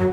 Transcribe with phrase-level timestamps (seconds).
[0.00, 0.06] Det.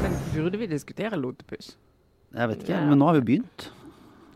[0.00, 1.74] Men burde vi diskutere lotepus?
[2.34, 3.66] Jeg vet ikke, men nå har vi begynt.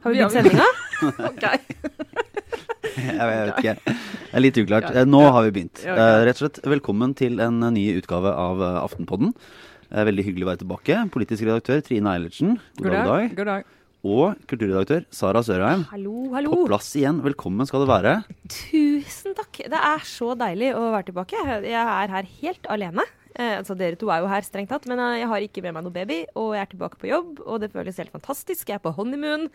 [0.04, 0.66] Har vi begynt sendinga?
[1.30, 1.46] ok.
[2.98, 3.74] Jeg vet ikke.
[3.86, 4.92] Det er litt uklart.
[5.08, 5.82] Nå har vi begynt.
[5.88, 6.04] Eh.
[6.28, 9.32] Rett og slett velkommen til en ny utgave av eh, Aftenpodden.
[9.88, 11.00] Eh, Veldig hyggelig å være tilbake.
[11.16, 12.58] Politisk redaktør Trine Eilertsen.
[12.82, 13.34] God dag.
[13.40, 13.74] God dag.
[14.06, 15.82] Og kulturredaktør Sara Sørheim.
[15.90, 17.18] Hallo, På plass igjen.
[17.24, 18.12] Velkommen skal du være.
[18.46, 19.58] Tusen takk.
[19.66, 21.40] Det er så deilig å være tilbake.
[21.66, 23.02] Jeg er her helt alene.
[23.38, 25.74] Eh, altså Dere to er jo her strengt tatt, men eh, jeg har ikke med
[25.76, 26.20] meg noe baby.
[26.38, 28.70] Og jeg er tilbake på jobb, og det føles helt fantastisk.
[28.70, 29.48] Jeg er på honeymoon.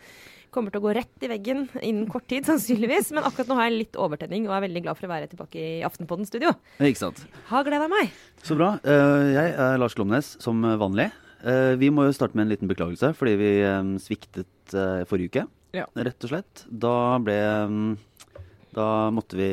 [0.54, 3.14] Kommer til å gå rett i veggen innen kort tid, sannsynligvis.
[3.16, 5.56] Men akkurat nå har jeg litt overtenning og er veldig glad for å være tilbake
[5.56, 6.52] i Aftenpodden studio.
[6.84, 7.24] Ikke sant.
[7.48, 8.12] Har gleda meg.
[8.44, 8.74] Så bra.
[8.84, 11.08] Eh, Jeg er Lars Glomnes, som vanlig.
[11.44, 15.30] Eh, Vi må jo starte med en liten beklagelse, fordi vi eh, sviktet eh, forrige
[15.30, 15.46] uke.
[15.76, 15.86] Ja.
[15.98, 16.64] Rett og slett.
[16.70, 17.36] Da ble
[17.68, 17.88] mm,
[18.74, 19.48] Da måtte vi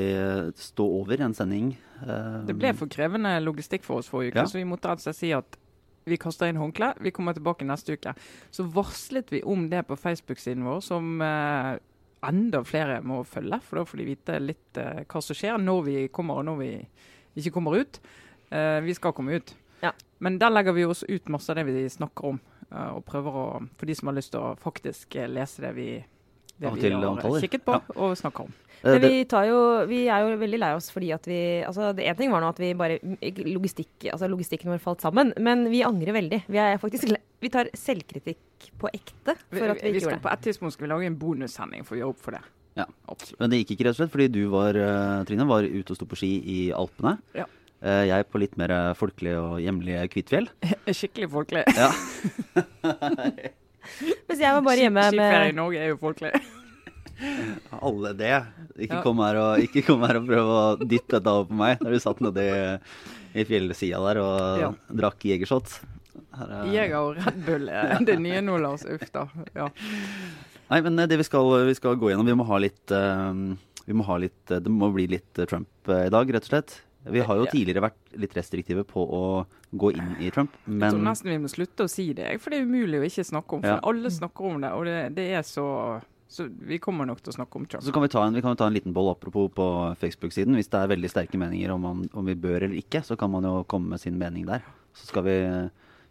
[0.58, 1.76] stå over en sending.
[2.02, 4.50] Det ble for krevende logistikk for oss forrige uke, Ja.
[4.50, 5.58] så vi måtte altså si at
[6.10, 6.96] vi kaster inn håndkle.
[6.98, 8.16] Vi kommer tilbake neste uke.
[8.50, 13.62] Så varslet vi om det på Facebook-siden vår, som enda flere må følge.
[13.62, 16.72] For da får de vite litt hva som skjer når vi kommer og når vi
[17.38, 18.02] ikke kommer ut.
[18.50, 19.54] Vi skal komme ut.
[19.82, 19.92] Ja.
[20.20, 22.40] Men der legger vi også ut masse av det vi snakker om.
[22.72, 23.46] eh, og prøver å,
[23.78, 25.88] for de som har lyst til å faktisk eh, lese det vi,
[26.62, 27.42] det vi har antaller.
[27.42, 27.82] kikket på Ja.
[27.98, 28.54] og snakker om.
[28.84, 29.58] eh, Men vi, tar jo,
[29.90, 32.50] vi er jo veldig lei oss fordi at vi altså det En ting var nå
[32.54, 33.00] at vi bare
[33.46, 36.44] logistikk, altså Logistikken vår falt sammen, men vi angrer veldig.
[36.48, 40.24] Vi, er faktisk, vi tar selvkritikk på ekte for at vi vi ikke gjorde det.
[40.24, 42.42] På et tidspunkt skal vi lage en bonussending for å gjøre opp for det.
[42.78, 42.86] Ja.
[43.12, 43.40] Absolutt.
[43.42, 44.78] Men det gikk ikke rett og slett fordi du var,
[45.28, 47.18] Trine, var ute og sto på ski i Alpene.
[47.36, 47.46] Ja.
[47.82, 50.48] Eh, Jeg på litt mer folkelig og hjemlig Kvitfjell.
[51.00, 51.64] Skikkelig folkelig.
[51.78, 51.92] Ja.
[54.30, 56.34] Mens jeg var bare hjemme med Skiferie i Norge er jo folkelig.
[57.86, 58.34] Alle det.
[58.82, 59.02] Ikke, Ja.
[59.06, 61.96] kom her og, ikke kom her og prøv å dytte dette over på meg når
[61.98, 62.62] du satt nedi i,
[63.42, 64.70] i fjellsida der og Ja.
[65.02, 65.80] drakk jegershot.
[66.32, 68.86] Er- Jeger og Red Bull er det nye nå, Lars.
[68.88, 69.26] Uff da.
[69.58, 69.68] Ja.
[70.72, 73.34] Nei, men eh, det vi skal, vi skal gå gjennom, vi må ha litt eh,
[73.90, 76.78] vi må ha litt, Det må bli litt Trump i dag, rett og slett.
[77.06, 79.22] Vi har jo tidligere vært litt restriktive på å
[79.74, 82.60] gå inn i Trump, Jeg tror nesten vi må slutte å si det, for det
[82.60, 83.62] er umulig å ikke snakke om.
[83.62, 83.80] For Ja.
[83.84, 86.02] alle snakker om det, og det, det er så
[86.32, 87.84] Så vi kommer nok til å snakke om Trump.
[87.84, 89.66] så kan vi ta en, vi kan ta en liten boll apropos på
[90.00, 90.56] Facebook-siden.
[90.56, 93.30] Hvis det er veldig sterke meninger om, man, om vi bør eller ikke, så kan
[93.30, 94.62] man jo komme med sin mening der.
[94.96, 95.36] Så skal vi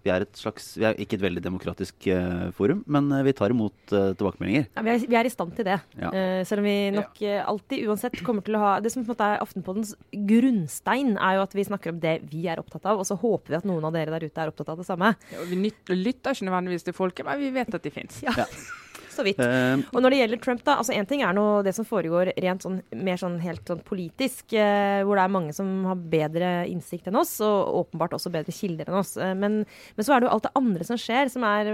[0.05, 3.35] Vi er et slags Vi er ikke et veldig demokratisk uh, forum, men eh, vi
[3.37, 4.69] tar imot uh, tilbakemeldinger.
[4.73, 5.79] ja, vi, er, vi er i stand til det.
[6.01, 6.13] Ja.
[6.15, 7.23] Uh, selv om vi nok
[7.53, 9.95] alltid uansett kommer til å ha Det som på en måte er Aftenpoddens
[10.31, 13.55] grunnstein, er jo at vi snakker om det vi er opptatt av, og så håper
[13.55, 15.15] vi at noen av dere der ute er opptatt av det samme.
[15.33, 15.61] Ja, og vi
[15.95, 18.23] lytter ikke nødvendigvis til folket, men vi vet at de fins.
[18.25, 18.49] Ja, Ja.
[19.13, 19.41] så vidt.
[19.43, 22.33] Eh, Og når det gjelder Trump, da, altså en ting er nå det som foregår
[22.41, 26.51] rent sånn, mer sånn helt sånn politisk, eh, hvor det er mange som har bedre
[26.71, 29.17] innsikt enn oss, og åpenbart også bedre kilder enn oss.
[29.21, 29.63] Eh, men,
[29.97, 31.73] men så er det jo alt det andre som skjer, som, er,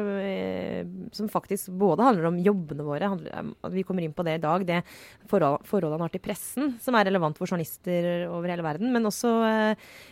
[1.17, 4.67] som faktisk både handler om jobbene våre, handler, vi kommer inn på det i dag,
[4.69, 4.83] det
[5.31, 9.07] forhold, forholdet han har til pressen, som er relevant for journalister over hele verden, men
[9.09, 9.33] også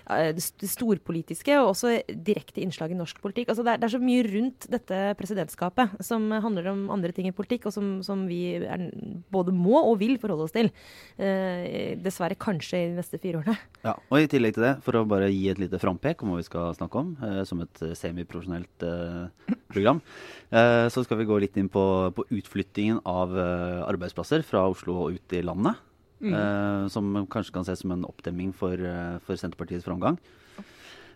[0.05, 1.95] det storpolitiske, og også
[2.27, 3.51] direkte innslag i norsk politikk.
[3.53, 7.29] Altså det, er, det er så mye rundt dette presidentskapet som handler om andre ting
[7.31, 8.87] i politikk, og som, som vi er,
[9.33, 10.71] både må og vil forholde oss til.
[11.17, 13.57] Eh, dessverre kanskje i de neste fire årene.
[13.87, 16.41] Ja, og i tillegg til det, for å bare gi et lite frampek om hva
[16.41, 20.03] vi skal snakke om, eh, som et eh, semiprofesjonelt eh, program,
[20.51, 21.85] eh, så skal vi gå litt inn på,
[22.17, 25.83] på utflyttingen av eh, arbeidsplasser fra Oslo og ut i landet.
[26.25, 28.81] eh, som kanskje kan ses som en oppdemming for,
[29.27, 30.17] for Senterpartiets framgang.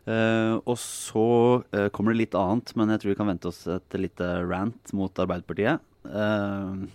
[0.09, 1.27] Uh, og så
[1.61, 4.93] uh, kommer det litt annet, men jeg tror vi kan vente oss et lite rant
[4.97, 5.85] mot Arbeiderpartiet.
[6.07, 6.87] Eh,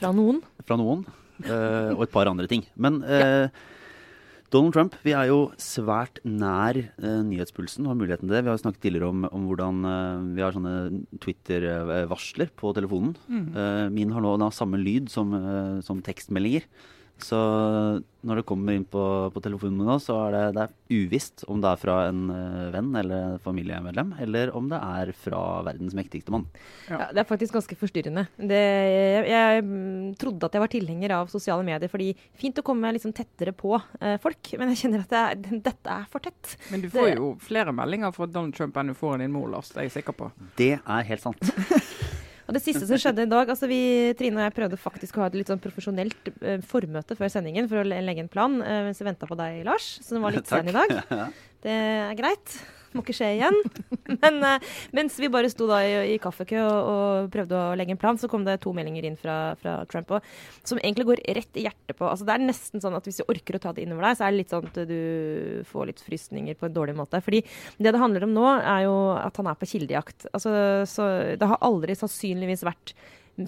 [0.00, 0.42] Fra noen.
[0.66, 1.04] fra noen,
[1.44, 2.64] eh, og et par andre ting.
[2.76, 3.48] Men ja.
[4.54, 8.44] Donald Trump, vi er jo svært nær eh, nyhetspulsen og har muligheten til det.
[8.44, 10.74] Vi har jo snakket tidligere om, om hvordan eh, vi har sånne
[11.24, 13.16] Twitter-varsler på telefonen.
[13.30, 16.68] Eh, min har nå da samme lyd som, eh, som tekstmeldinger.
[17.22, 17.36] Så
[18.24, 19.00] når det kommer inn på,
[19.32, 22.70] på telefonen nå, så er det, det er uvisst om det er fra en eh,
[22.74, 26.46] venn eller familiemedlem, eller om det er fra verdens mektigste mann.
[26.88, 26.98] Ja.
[27.04, 28.26] Ja, det er faktisk ganske forstyrrende.
[28.40, 32.66] Det, jeg, jeg mm, trodde at jeg var tilhenger av sosiale medier, fordi fint å
[32.66, 36.24] komme liksom tettere på eh, folk, men jeg kjenner at det er, dette er for
[36.24, 36.56] tett.
[36.72, 39.36] Men du får Det- jo flere meldinger fra Donald Trump enn du får av din
[39.36, 39.70] mor, Lars.
[39.70, 40.32] Det er jeg sikker på.
[40.58, 41.44] Det er helt sant.
[42.44, 43.80] Og det siste som skjedde i dag altså vi,
[44.18, 47.68] Trine og jeg prøvde faktisk å ha et litt sånn profesjonelt eh, formøte før sendingen
[47.70, 50.50] for å legge en plan, eh, mens vi venta på deg, Lars, som var litt
[50.50, 50.92] sen i dag.
[51.64, 52.58] Det er greit.
[52.94, 53.56] Må ikke skje igjen.
[54.22, 57.96] Men uh, mens vi bare sto da i, i kaffekø og, og, prøvde å legge
[57.96, 60.28] en plan, så kom det to meldinger inn fra, fra Trump og,
[60.66, 63.26] som egentlig går rett i hjertet på altså Det er nesten sånn at hvis du
[63.26, 65.00] orker å ta det innover deg, så er det litt sånn at du
[65.70, 67.20] får litt frysninger på en dårlig måte.
[67.24, 67.42] Fordi
[67.78, 70.28] det det handler om nå, er jo at han er på kildejakt.
[70.32, 70.54] Altså,
[70.90, 72.94] så det har aldri sannsynligvis vært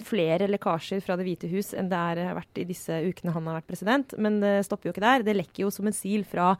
[0.03, 3.61] flere lekkasjer fra Det hvite hus enn det har vært i disse ukene han har
[3.61, 4.15] vært president.
[4.19, 5.25] Men det stopper jo ikke der.
[5.27, 6.55] Det lekker jo som en sil fra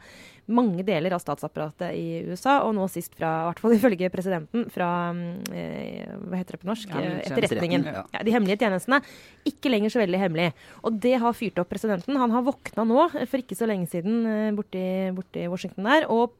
[0.47, 4.67] mange deler av statsapparatet i USA, og nå sist fra, i hvert fall ifølge presidenten,
[4.71, 4.89] fra
[5.51, 6.95] eh, hva heter det på norsk?
[6.95, 7.87] Ja, Etterretningen.
[7.91, 8.05] Ja.
[8.15, 9.01] Ja, de hemmelige tjenestene.
[9.47, 10.49] Ikke lenger så veldig hemmelig.
[10.87, 12.19] Og det har fyrt opp presidenten.
[12.21, 14.85] Han har våkna nå, for ikke så lenge siden, eh, borti,
[15.17, 16.07] borti Washington der.
[16.07, 16.31] og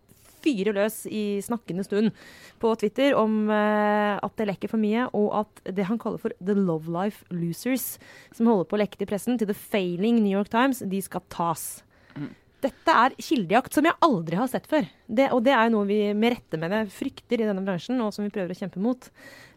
[0.48, 2.14] fyre løs i snakkende stund
[2.62, 6.36] på Twitter om uh, at det lekker for mye, og at det han kaller for
[6.40, 7.98] the love life losers,
[8.36, 11.26] som holder på å lekke til pressen, til the failing New York Times, de skal
[11.34, 11.68] tas.
[12.16, 12.32] Mm.
[12.66, 14.88] Dette er kildejakt som jeg aldri har sett før.
[15.08, 18.00] Det, og det er jo noe vi med rette med det frykter i denne bransjen,
[18.04, 19.08] og som vi prøver å kjempe mot.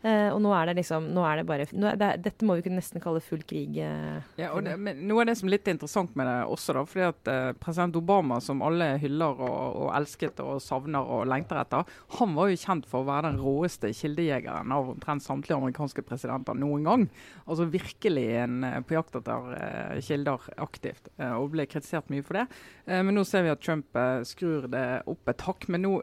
[0.01, 2.63] Uh, og nå er det liksom nå er det bare, er det, Dette må vi
[2.65, 3.75] kunne nesten kalle full krig.
[3.77, 6.73] Uh, ja, og det, men Noe av det som er litt interessant med det også,
[6.79, 11.27] da, fordi at uh, president Obama, som alle hyller og, og elsket og savner og
[11.29, 15.59] lengter etter, han var jo kjent for å være den råeste kildejegeren av omtrent samtlige
[15.61, 17.07] amerikanske presidenter noen gang.
[17.45, 22.47] Altså virkelig en på jakt etter kilder aktivt, og ble kritisert mye for det.
[22.89, 23.99] men nå ser vi at Trump
[24.29, 25.69] skrur det opp et hakk.
[25.69, 25.97] men nå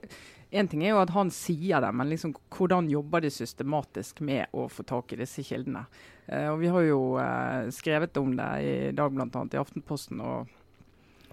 [0.50, 4.48] en ting er jo at han sier det, men liksom, hvordan jobber de systematisk med
[4.56, 5.84] å få tak i disse kildene?
[6.26, 9.44] Eh, og Vi har jo eh, skrevet om det i dag, bl.a.
[9.52, 10.24] i Aftenposten.
[10.24, 10.48] og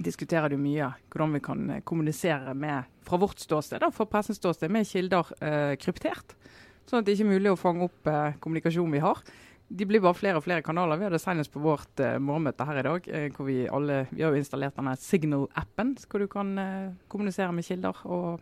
[0.03, 4.41] diskuterer det mye hvordan vi kan eh, kommunisere med, fra vårt ståsted, da, fra pressens
[4.41, 6.35] ståsted, med kilder eh, kryptert.
[6.85, 9.23] Sånn at det ikke er mulig å fange opp eh, kommunikasjonen vi har.
[9.69, 10.99] De blir bare flere og flere kanaler.
[11.01, 13.07] Vi hadde senest på vårt uh, morgenmøte her i dag.
[13.09, 17.65] uh, hvor Vi alle, vi har installert denne Signal-appen, hvor du kan uh, kommunisere med
[17.65, 18.05] kilder.
[18.05, 18.41] og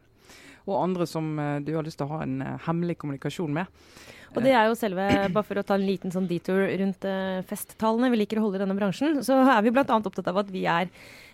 [0.62, 1.24] og andre som
[1.66, 2.36] du har lyst til å ha en
[2.68, 3.66] hemmelig kommunikasjon med.
[4.36, 7.02] Og det er jo selve, bare for å ta en liten sånn detour rundt
[7.50, 9.82] festtallene vi liker å holde i denne bransjen, så er vi bl.a.
[9.82, 10.86] opptatt av at vi er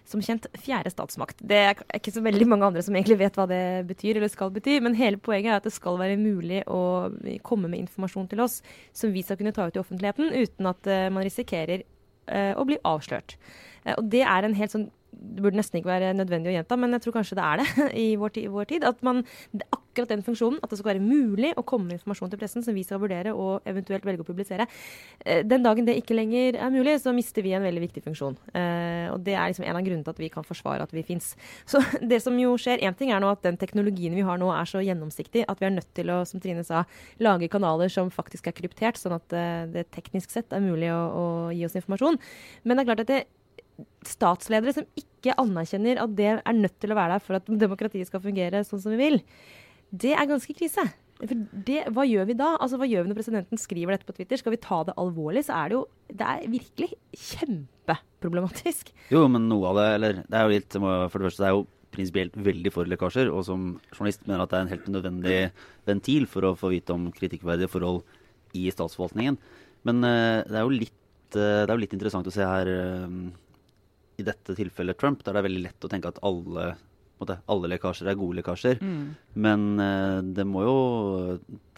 [0.08, 1.42] som kjent fjerde statsmakt.
[1.44, 4.52] Det er ikke så veldig mange andre som egentlig vet hva det betyr eller skal
[4.54, 6.80] bety, men hele poenget er at det skal være mulig å
[7.46, 8.60] komme med informasjon til oss
[8.96, 12.64] som vi skal kunne ta ut i offentligheten uten at uh, man risikerer uh, å
[12.68, 13.36] bli avslørt.
[13.96, 16.94] og det er en helt sånn det burde nesten ikke være nødvendig å gjenta, men
[16.94, 18.84] jeg tror kanskje det er det i vår, tid, vår tid.
[18.86, 19.22] At man,
[19.74, 22.76] akkurat den funksjonen, at det skal være mulig å komme med informasjon til pressen som
[22.76, 24.68] vi skal vurdere og eventuelt velge å publisere.
[25.24, 28.36] Eh, den dagen det ikke lenger er mulig, så mister vi en veldig viktig funksjon.
[28.52, 31.06] Eh, og det er liksom en av grunnene til at vi kan forsvare at vi
[31.06, 31.32] fins.
[31.70, 34.52] Så det som jo skjer, én ting er nå at den teknologien vi har nå
[34.54, 36.84] er så gjennomsiktig at vi er nødt til å, som Trine sa,
[37.22, 41.00] lage kanaler som faktisk er kryptert, sånn at eh, det teknisk sett er mulig å,
[41.08, 42.20] å gi oss informasjon.
[42.64, 43.24] Men det er klart at det
[44.06, 48.08] statsledere som ikke anerkjenner at det er nødt til å være der for at demokratiet
[48.08, 49.20] skal fungere sånn som vi vil,
[49.90, 50.84] det er ganske krise.
[51.18, 52.52] Det, hva gjør vi da?
[52.62, 54.38] Altså, hva gjør vi når presidenten skriver dette på Twitter?
[54.38, 55.80] Skal vi ta det alvorlig, så er det jo
[56.20, 56.88] det er virkelig
[57.24, 58.92] kjempeproblematisk.
[59.10, 61.56] Jo, men noe av det Eller det er jo litt For det første, det er
[61.56, 65.38] jo prinsipielt veldig for lekkasjer, og som journalist mener at det er en helt nødvendig
[65.88, 68.04] ventil for å få vite om kritikkverdige forhold
[68.54, 69.38] i statsforvaltningen.
[69.88, 70.98] Men uh, det er jo litt,
[71.34, 72.78] det er jo litt interessant å se her i
[74.28, 76.70] dette tilfellet Trump, der det er veldig lett å tenke at alle,
[77.20, 78.82] måte, alle lekkasjer er gode lekkasjer.
[78.84, 79.04] Mm.
[79.46, 80.78] Men eh, det må jo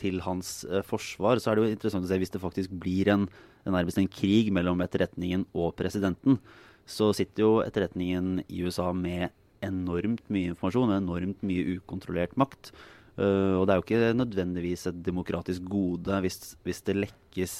[0.01, 3.13] til hans eh, forsvar så er det jo interessant å se hvis det faktisk blir
[3.15, 3.29] en,
[3.65, 6.41] en nærmest en krig mellom etterretningen og presidenten.
[6.91, 9.31] Så sitter jo etterretningen i USA med
[9.65, 12.73] enormt mye informasjon og enormt mye ukontrollert makt.
[13.21, 17.57] Uh, og det er jo ikke nødvendigvis et demokratisk gode hvis, hvis det lekkes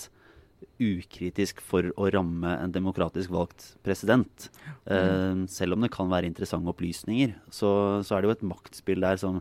[0.81, 4.49] ukritisk for å ramme en demokratisk valgt president.
[4.89, 7.71] Uh, selv om det kan være interessante opplysninger, så,
[8.05, 9.41] så, er det jo et maktspill der som,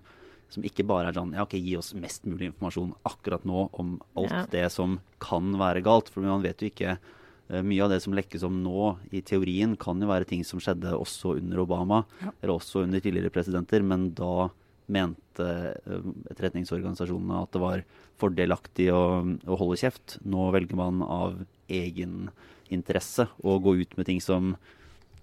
[0.51, 3.95] som, ikke bare er sånn ja, ok, gi oss mest mulig informasjon akkurat nå om
[4.19, 4.43] alt ja.
[4.51, 6.11] det som kan være galt.
[6.13, 9.77] For man vet jo ikke uh, Mye av det som lekkes om nå, i teorien,
[9.79, 12.35] kan jo være ting som skjedde også under Obama, ja.
[12.41, 14.49] eller også under tidligere presidenter, men da
[14.91, 17.85] mente uh, etterretningsorganisasjonene at det var
[18.19, 20.17] fordelaktig å, å, holde kjeft.
[20.27, 22.29] Nå velger man av egen
[22.73, 24.53] interesse å gå ut med ting som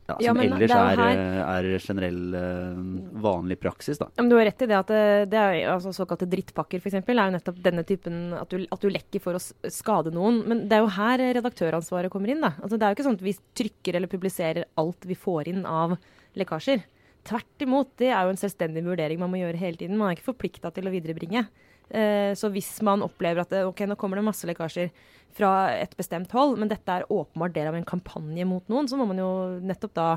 [0.06, 2.76] ja, som ja, ellers er, er, er, generell uh,
[3.22, 3.98] vanlig praksis.
[3.98, 4.06] Da.
[4.14, 7.00] Ja, men du har rett i det at det, det er, altså, såkalte drittpakker f.eks.
[7.00, 10.44] er jo nettopp denne typen at du, at du, lekker for å skade noen.
[10.46, 12.44] Men det er jo her redaktøransvaret kommer inn.
[12.44, 12.54] da.
[12.60, 15.66] Altså, det er jo ikke sånn at vi trykker eller publiserer alt vi får inn
[15.66, 15.96] av
[16.38, 16.86] lekkasjer.
[17.26, 19.98] Tvert imot, det er jo en selvstendig vurdering man må gjøre hele tiden.
[19.98, 21.46] Man er ikke forplikta til å viderebringe.
[21.90, 24.90] Eh, så hvis man opplever at ok, nå kommer det masse lekkasjer
[25.36, 28.98] fra et bestemt hold, men dette er åpenbart del av en kampanje mot noen, så
[28.98, 29.30] må man jo
[29.66, 30.08] nettopp da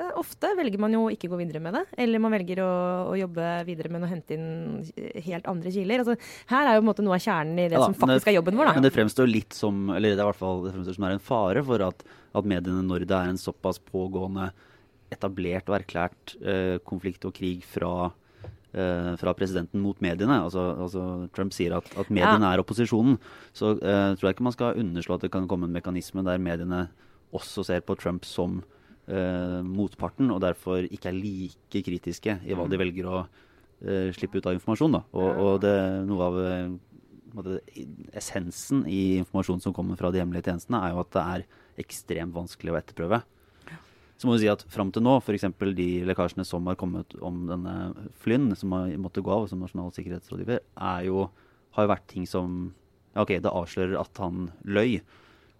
[0.00, 2.70] Eh, Ofte velger man jo ikke gå videre med det, eller man velger å,
[3.12, 4.80] å jobbe videre med å hente inn
[5.26, 6.02] helt andre kiler.
[6.04, 6.16] Altså,
[6.52, 8.32] her er jo på en måte noe av kjernen i det Ja som faktisk faktisk
[8.32, 8.72] er jobben vår.
[8.78, 11.16] Men det fremstår litt som Eller det er i hvert fall det fremstår som er
[11.16, 12.04] en fare for at,
[12.40, 14.48] at mediene, når det er en såpass pågående,
[15.12, 18.10] etablert og erklært eh, konflikt og krig fra,
[18.72, 23.18] eh, fra presidenten mot mediene altså, altså Trump sier at, at mediene er opposisjonen.
[23.56, 26.42] Så eh, tror jeg ikke man skal underslå at det kan komme en mekanisme der
[26.42, 26.86] mediene
[27.32, 28.60] også ser på Trump som
[29.08, 34.40] eh, motparten, og derfor ikke er like kritiske i hva de velger å eh, slippe
[34.40, 34.98] ut av informasjon.
[34.98, 35.02] Da.
[35.16, 35.74] Og, og det,
[36.08, 36.74] noe av eh,
[37.36, 37.60] måte,
[38.18, 41.46] essensen i informasjonen som kommer fra de hemmelige tjenestene, er jo at det er
[41.82, 43.22] ekstremt vanskelig å etterprøve.
[44.22, 45.48] Så må vi si at Fram til nå, f.eks.
[45.74, 47.72] de lekkasjene som har kommet om denne
[48.22, 51.24] Flynn, som har måttet gå av som nasjonal sikkerhetsrådgiver, er jo,
[51.74, 52.60] har jo vært ting som
[53.16, 55.00] ja, Ok, det avslører at han løy.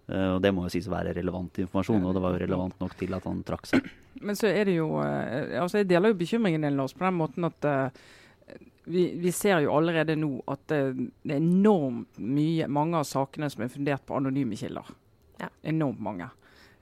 [0.07, 2.79] Eh, og det må jo sies å være relevant informasjon, og det var jo relevant
[2.79, 3.89] nok til at han trakk seg.
[4.23, 7.17] Men så er det jo eh, altså Jeg deler jo bekymringen din, Lars, på den
[7.19, 7.99] måten at eh,
[8.87, 10.79] vi, vi ser jo allerede nå at det,
[11.19, 14.95] det er enormt mye mange av sakene som er fundert på anonyme kilder.
[15.43, 15.51] Ja.
[15.67, 16.31] Enormt mange.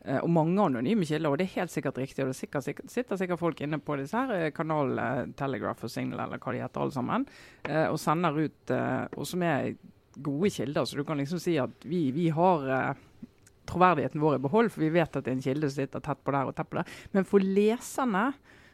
[0.05, 2.24] Eh, og mange anonyme kilder, og det er helt sikkert riktig.
[2.24, 5.86] Og det er sikkert, sikkert, sitter sikkert folk inne på disse her eh, kanalene, Telegraph
[5.86, 7.27] og Signal eller hva de heter alle sammen,
[7.67, 9.75] eh, og sender ut eh, Og som er
[10.17, 10.86] gode kilder.
[10.86, 13.03] Så du kan liksom si at vi, vi har eh,
[13.70, 16.25] troverdigheten vår i behold, for vi vet at det er en kilde som sitter tett
[16.25, 16.98] på der og tett på der.
[17.13, 18.31] Men for leserne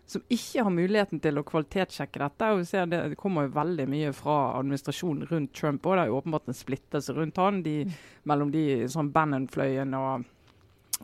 [0.07, 2.51] som ikke har muligheten til å kvalitetssjekke dette.
[2.53, 5.85] og vi ser Det, det kommer jo veldig mye fra administrasjonen rundt Trump.
[5.85, 7.83] og Det er jo åpenbart en splittelse rundt han, de,
[8.23, 10.23] mellom de sånn Bannon-fløyen og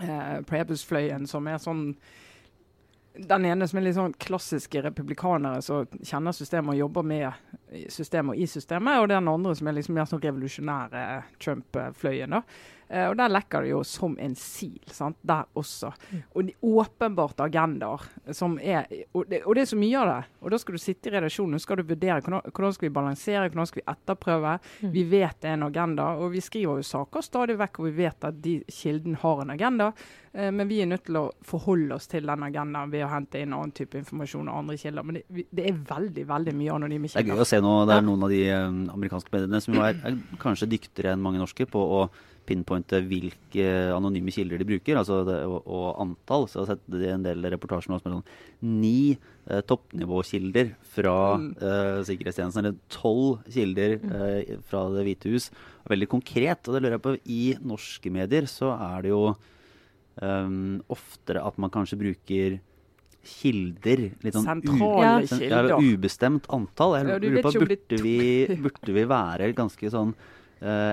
[0.02, 1.90] eh, Prebus-fløyen, som er sånn
[3.14, 8.34] den ene som er litt sånn klassiske republikanere som kjenner systemet og jobber med systemet
[8.34, 11.04] og i systemet, og den andre som er liksom mer sånn revolusjonære
[11.44, 12.34] Trump-fløyen.
[12.34, 12.42] da.
[12.94, 15.18] Eh, og Der lekker det jo som en sil, sant?
[15.26, 15.90] der også.
[16.36, 18.04] Og de åpenbart agendaer
[18.38, 18.86] som er
[19.16, 20.20] og det, og det er så mye av det.
[20.44, 22.94] Og da skal du sitte i redaksjonen og skal du vurdere hvordan, hvordan skal vi
[22.94, 24.52] balansere, hvordan skal vi etterprøve.
[24.94, 27.96] Vi vet det er en agenda, og vi skriver jo saker stadig vekk og vi
[28.04, 29.90] vet at de kilden har en agenda.
[30.34, 33.42] Uh, men vi er nødt til å forholde oss til den agendaen ved å hente
[33.42, 35.04] inn annen type informasjon og andre kilder.
[35.06, 37.24] Men det, vi- det er veldig veldig mye anonyme kilder.
[37.26, 39.78] Det er gøy å se nå, det er noen av de um, amerikanske mediene som
[39.82, 42.10] er, er kanskje dyktigere enn mange norske på å
[42.48, 46.48] pinpointe hvilke anonyme kilder de bruker, altså det, og, og antall.
[46.50, 51.16] Så jeg har sett en del reportasjer nå som er sånn ni eh, toppnivåkilder fra
[51.40, 55.50] eh, sikkerhetstjenesten, eller tolv kilder eh, fra Det hvite hus.
[55.90, 57.16] Veldig konkret, og det lurer jeg på.
[57.24, 57.42] I
[57.74, 59.24] norske medier så er det jo
[60.22, 62.62] um, oftere at man kanskje bruker
[63.24, 64.10] kilder.
[64.24, 65.72] Litt sånn Sentrale kilder.
[65.72, 66.98] Ja, ubestemt antall.
[67.00, 68.18] Jeg lurer på, burde vi,
[68.66, 70.16] burde vi være ganske sånn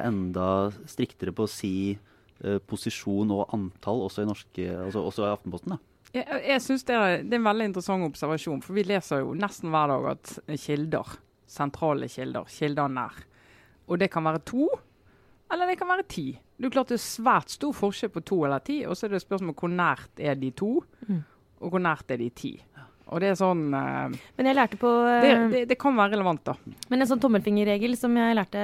[0.06, 0.48] enda
[0.90, 5.76] striktere på å si eh, posisjon og antall også i norske, altså også i Aftenposten?
[5.76, 5.80] da?
[6.10, 9.34] Jeg, jeg synes det er, det er en veldig interessant observasjon, for vi leser jo
[9.38, 11.12] nesten hver dag at kilder,
[11.50, 13.20] sentrale kilder, kilder nær.
[13.86, 14.66] Og det kan være to,
[15.50, 16.28] eller det kan være ti.
[16.58, 19.14] Det er klart det er svært stor forskjell på to eller ti, og så er
[19.14, 20.72] det spørsmål hvor nært er de to,
[21.60, 22.52] og hvor nært er de ti.
[23.10, 26.14] Og det er sånn eh, Men jeg lærte på det, eh, det, det kan være
[26.14, 26.54] relevant, da.
[26.92, 28.62] Men en sånn tommelfingerregel som jeg lærte,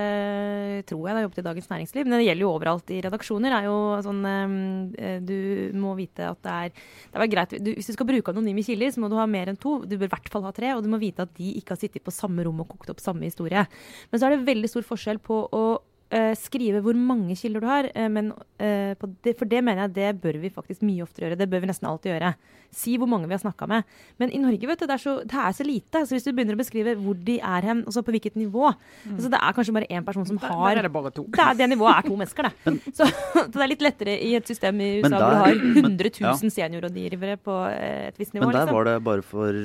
[0.86, 3.56] tror jeg, da jeg jobbet i Dagens Næringsliv, men det gjelder jo overalt i redaksjoner,
[3.56, 3.76] er jo
[4.06, 5.36] sånn eh, Du
[5.82, 8.94] må vite at det er Det er greit, du, Hvis du skal bruke anonyme kilder,
[8.94, 9.80] så må du ha mer enn to.
[9.82, 11.82] Du bør i hvert fall ha tre, og du må vite at de ikke har
[11.82, 13.66] sittet på samme rom og kokt opp samme historie.
[14.12, 15.66] Men så er det veldig stor forskjell på å
[16.14, 19.86] eh, skrive hvor mange kilder du har, uh, men uh, på det, for det mener
[19.86, 21.38] jeg det bør vi faktisk mye oftere gjøre.
[21.40, 22.32] Det bør vi nesten alltid gjøre.
[22.76, 23.86] Si hvor mange vi har snakka med.
[24.20, 26.02] Men i Norge vet du, det er, så, det er så lite.
[26.06, 28.68] Så hvis du begynner å beskrive hvor de er hen, og så på hvilket nivå
[28.68, 31.24] altså Det er kanskje bare én person som har der er det bare to.
[31.30, 32.74] det, er, det nivået er to mennesker, det.
[32.90, 35.54] Så, så det er litt lettere i et system i USA der, hvor du har
[35.62, 36.34] men- 100 000 ja.
[36.58, 38.50] seniorrådgivere på et visst nivå.
[38.50, 38.76] Men der liksom.
[38.78, 39.62] var det bare for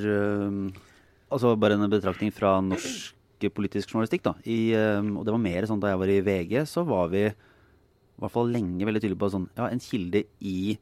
[1.32, 4.36] Altså bare en betraktning fra norsk politisk journalistikk, da.
[4.46, 7.26] I, eh, og det var mer sånn da jeg var i VG, så var vi
[7.32, 10.78] i hvert fall lenge veldig tydelige på sånn Ja, en kilde i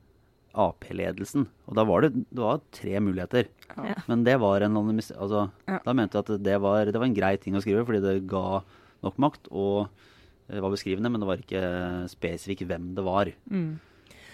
[0.59, 1.45] Ap-ledelsen.
[1.69, 3.47] Og da var det, det var tre muligheter.
[3.77, 3.95] Ja.
[4.09, 4.75] Men det var en.
[4.75, 5.79] Altså, Ja.
[5.85, 8.27] Da mente jeg at det var, det var en grei ting å skrive, fordi det
[8.27, 8.63] ga
[9.03, 9.47] nok makt.
[9.51, 9.87] Og
[10.49, 13.31] det var beskrivende, men det var ikke spesifikt hvem det var.
[13.49, 13.79] Mm.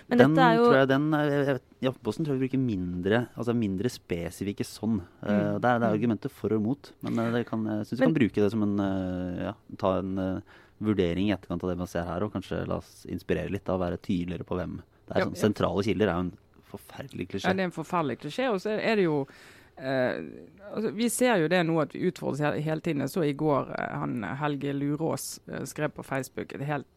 [0.05, 2.47] Men den dette er jo tror jeg den eh, jeg I Aftenposten tror jeg vi
[2.47, 4.99] bruker mindre altså mindre spesifikke sånn.
[5.01, 5.25] Mm.
[5.25, 7.99] Uh, det, er, det er argumenter for og mot, men eh, det kan, jeg syns
[7.99, 11.73] vi kan bruke det som en uh, ja, ta en uh, vurdering i etterkant av
[11.73, 14.59] det man ser her, og kanskje la oss inspirere litt av å være tydeligere på
[14.59, 14.79] hvem.
[15.05, 15.41] Det er Ja, sånn.
[15.41, 16.33] Sentrale kilder er jo en
[16.69, 17.49] forferdelig klisjé.
[17.49, 18.49] Ja, det er en forferdelig klisjé.
[18.51, 19.21] Og så er det jo
[19.75, 20.23] Uh,
[20.71, 23.01] altså, Vi ser jo det nå at vi utfordres hele tiden.
[23.03, 26.94] Jeg så i går uh, han Helge Lurås uh, skrev på Facebook et helt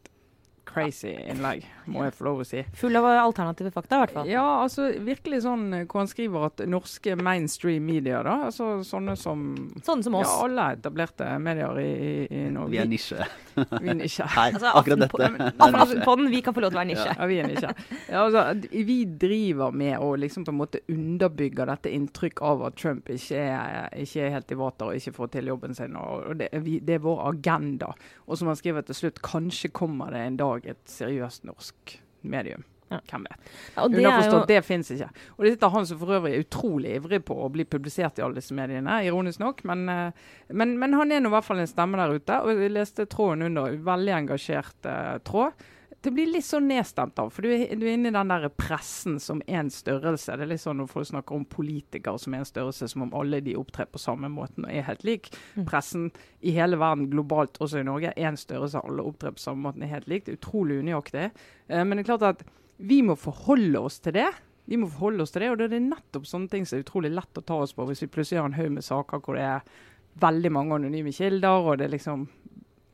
[0.69, 2.61] crazy innlegg, må jeg få lov å si.
[2.77, 4.29] Full av alternative fakta, i hvert fall.
[4.29, 9.15] Ja, altså virkelig sånn eh, hvor han skriver at norske mainstream media, da, altså sånne
[9.19, 9.47] som
[9.85, 10.27] Sånne som oss.
[10.29, 12.71] Ja, alle etablerte medier i, i, i Norge.
[12.73, 13.27] Vi er nisje.
[13.55, 14.27] Vi er nisje.
[14.37, 15.53] Nei, Altså, akkurat dette.
[15.65, 17.13] Aftenpodden, vi kan få lov til å være nisje.
[17.15, 17.73] Ja, vi er nisje.
[18.09, 18.43] Ja, altså,
[18.89, 23.39] vi driver med å liksom på en måte underbygge dette inntrykk av at Trump ikke
[23.39, 25.97] er, ikke er helt i vater og ikke får til jobben sin.
[25.99, 27.93] og det, vi, det er vår agenda.
[28.27, 32.65] Og som han skriver til slutt, kanskje kommer det en dag et seriøst norsk medium.
[32.89, 32.97] Ja.
[33.05, 33.49] Hvem vet.
[33.75, 35.09] Ja, og det er jo det fins ikke.
[35.37, 38.23] Og det sitter han som for øvrig er utrolig ivrig på å bli publisert i
[38.25, 39.61] alle disse mediene, ironisk nok.
[39.69, 42.39] Men, eh, men, men han er nå i hvert fall en stemme der ute.
[42.41, 45.67] Og jeg leste tråden under, veldig engasjert uh, tråd.
[46.01, 48.45] Det blir litt sånn nedstemt av, for du er, du er inne i den der
[48.55, 50.37] pressen som en størrelse.
[50.39, 53.41] Det er litt sånn når folk snakker om politikere som en størrelse, som om alle
[53.43, 55.27] de opptrer på samme måten og er helt lik.
[55.57, 55.65] Mm.
[55.67, 56.05] Pressen
[56.39, 59.83] i hele verden, globalt, også i Norge, er en størrelse, alle opptrer på samme måten,
[59.83, 60.29] er helt lik.
[60.29, 61.27] Er utrolig unøyaktig.
[61.67, 62.47] Eh, men det er klart at
[62.79, 64.29] vi må forholde oss til det.
[64.71, 67.11] Vi må forholde oss til det, og det er nettopp sånne ting som er utrolig
[67.11, 69.47] lett å ta oss på hvis vi plutselig har en haug med saker hvor det
[69.49, 69.79] er
[70.19, 72.27] veldig mange anonyme kilder, og det er liksom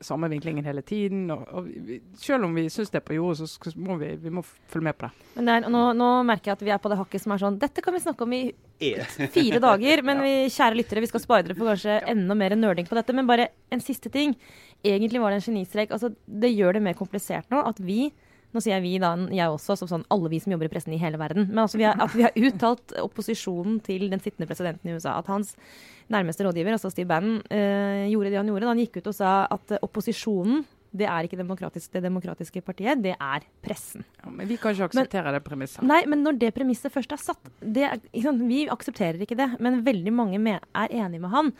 [0.03, 1.29] samme vinklingen hele tiden.
[1.33, 4.33] Og, og vi, selv om vi syns det er på jordet, så må vi, vi
[4.33, 5.27] må følge med på det.
[5.37, 7.43] Men det er, nå, nå merker jeg at vi er på det hakket som er
[7.43, 8.43] sånn Dette kan vi snakke om i
[9.33, 10.03] fire dager.
[10.07, 13.15] Men vi, kjære lyttere, vi skal spare dere for kanskje enda mer nerding på dette.
[13.15, 14.35] Men bare en siste ting.
[14.85, 15.93] Egentlig var det en genistrek.
[15.95, 18.09] Altså, det gjør det mer komplisert nå at vi
[18.55, 21.01] nå sier vi, da, jeg også, som sånn alle vi som jobber i pressen i
[21.01, 21.49] hele verden.
[21.51, 25.17] Men altså vi har, at vi har uttalt opposisjonen til den sittende presidenten i USA.
[25.19, 25.55] At hans
[26.11, 28.65] nærmeste rådgiver, altså Steve Bannon, eh, gjorde det han gjorde.
[28.65, 30.63] da Han gikk ut og sa at opposisjonen,
[30.95, 34.05] det er ikke demokratisk, det demokratiske partiet, det er pressen.
[34.21, 35.83] Ja, men vi kan ikke akseptere det premisset.
[35.83, 40.13] Nei, men når det premisset først er satt det Vi aksepterer ikke det, men veldig
[40.15, 41.51] mange med, er enig med han.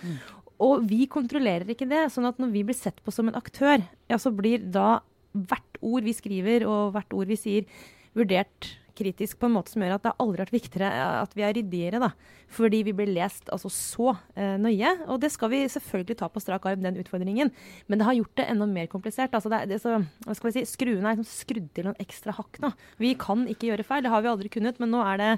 [0.64, 2.06] Og vi kontrollerer ikke det.
[2.14, 5.02] sånn at når vi blir sett på som en aktør, ja, så blir da
[5.36, 7.78] hvert ord vi skriver og hvert ord vi sier,
[8.16, 10.90] vurdert kritisk på en måte som gjør at det har aldri vært viktigere
[11.20, 12.02] at vi er ryddigere.
[12.02, 12.12] da.
[12.56, 14.92] Fordi vi blir lest altså så eh, nøye.
[15.12, 17.52] Og det skal vi selvfølgelig ta på strak arm, den utfordringen.
[17.88, 19.36] Men det har gjort det enda mer komplisert.
[19.36, 22.36] altså det, det så, hva skal vi si, Skruene er liksom skrudd til noen ekstra
[22.38, 22.72] hakk nå.
[23.02, 24.80] Vi kan ikke gjøre feil, det har vi aldri kunnet.
[24.80, 25.32] Men nå er det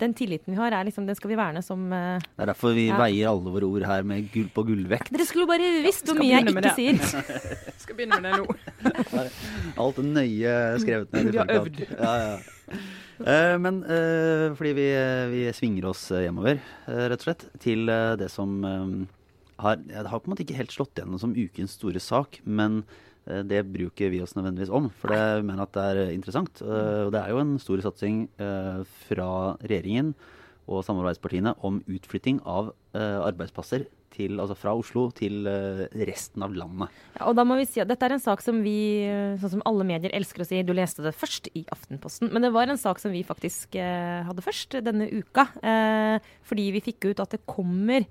[0.00, 2.72] den tilliten vi har, er liksom, den skal vi verne som uh, Det er derfor
[2.76, 2.96] vi Ja.
[2.98, 5.12] veier alle våre ord her med gull på gullvekt.
[5.14, 6.72] Dere skulle bare visst hvor mye jeg ikke det.
[6.78, 6.98] sier.
[6.98, 9.22] Jeg skal begynne med det nå.
[9.84, 11.30] Alt er nøye skrevet ned.
[11.32, 11.82] Vi har øvd.
[11.92, 12.80] Ja, ja.
[13.22, 14.88] Uh, men uh, fordi vi,
[15.36, 17.86] vi svinger oss hjemover, rett og slett, til
[18.18, 18.58] det som
[19.62, 22.40] har ja, Det har på en måte ikke helt slått igjennom som ukens store sak,
[22.42, 22.82] men
[23.24, 26.62] det bruker vi oss nødvendigvis om, for det mener at det er interessant.
[26.64, 29.32] Eh, og det er jo en stor satsing eh, fra
[29.62, 30.14] regjeringen
[30.70, 36.54] og samarbeidspartiene om utflytting av eh, arbeidsplasser til, altså fra Oslo til eh, resten av
[36.56, 36.92] landet.
[37.16, 38.76] Ja, og da må vi si at Dette er en sak som vi,
[39.08, 42.32] eh, sånn som alle medier elsker å si, du leste det først i Aftenposten.
[42.32, 45.48] Men det var en sak som vi faktisk eh, hadde først denne uka.
[45.62, 48.06] Eh, fordi vi fikk ut at det kommer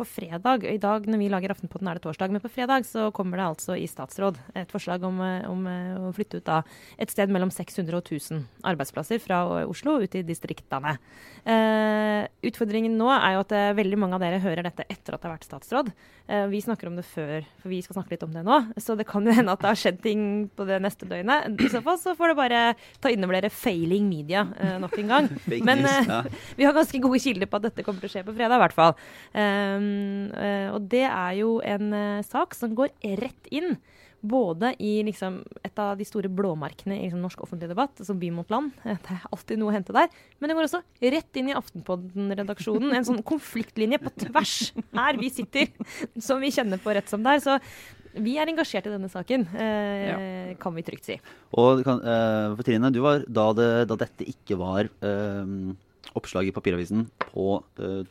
[0.00, 3.10] på fredag I dag når vi lager Aftenpotten er det torsdag, men på fredag så
[3.14, 6.62] kommer det altså i statsråd et forslag om, eh, om eh, å flytte ut da
[7.00, 10.96] et sted mellom 600 og 1000 arbeidsplasser fra Oslo ut i distriktene.
[11.40, 15.22] Eh, utfordringen nå er jo at eh, veldig mange av dere hører dette etter at
[15.22, 15.90] det har vært statsråd.
[16.28, 18.58] Eh, vi snakker om det før, for vi skal snakke litt om det nå.
[18.80, 20.22] Så det kan jo hende at det har skjedd ting
[20.56, 21.60] på det neste døgnet.
[21.60, 22.62] I så fall så får det bare
[23.00, 24.44] ta inn over dere failing media
[24.80, 25.30] nok en gang.
[25.68, 25.84] Men
[26.58, 28.64] vi har ganske gode kilder på at dette kommer til å skje på fredag, i
[28.64, 28.94] hvert fall.
[29.32, 29.89] Um,
[30.74, 33.76] og det er jo en eh, sak som går rett inn.
[34.20, 38.28] Både i liksom, et av de store blåmerkene i liksom, norsk offentlig debatt, som by
[38.36, 38.74] mot land.
[38.84, 40.10] Eh, Det er alltid noe å hente der.
[40.38, 40.82] Men det går også
[41.14, 42.92] rett inn i Aftenpodden-redaksjonen.
[42.98, 45.72] En sånn konfliktlinje på tvers her vi sitter,
[46.20, 47.44] som vi kjenner på rett som det er.
[47.46, 47.56] Så
[48.20, 51.16] vi er engasjert i denne saken, eh, kan vi trygt si.
[51.56, 55.54] Og kan, eh, for Trine, du var da, det, da dette ikke var eh,
[56.18, 58.02] oppslag i papiravisen på eh,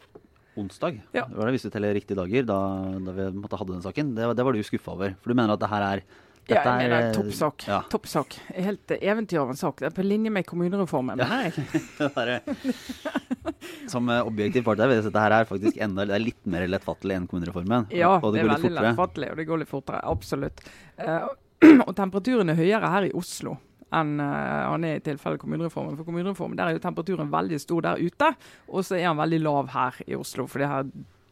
[0.58, 1.26] onsdag, Ja.
[1.30, 2.58] det var det hvis du teller riktige dager, da,
[3.06, 5.14] da vi måtte hadde den saken, det, det var du skuffa over.
[5.22, 6.02] For du mener at det her er
[6.50, 7.68] Ja, jeg mener er- toppsak.
[7.68, 7.82] Ja.
[7.94, 8.34] Toppsak.
[8.56, 9.78] Helt eventyr av en sak.
[9.78, 12.42] Det er på linje med kommunereformen, mener jeg.
[13.94, 17.20] som eh, objektiv part her, det her er faktisk enda det er litt mer lettfattelig
[17.20, 17.86] enn kommunereformen.
[17.94, 20.02] Ja, og det, det er veldig lettfattelig, og det går litt fortere.
[20.10, 20.66] Absolutt.
[20.98, 21.30] Uh,
[21.88, 23.60] og temperaturen er høyere her i Oslo
[23.96, 25.98] enn eh, han er i tilfelle kommunereformen.
[26.00, 28.34] For kommunereformen der er jo temperaturen veldig stor der ute,
[28.70, 30.48] og så er han veldig lav her i Oslo.
[30.48, 30.92] for det her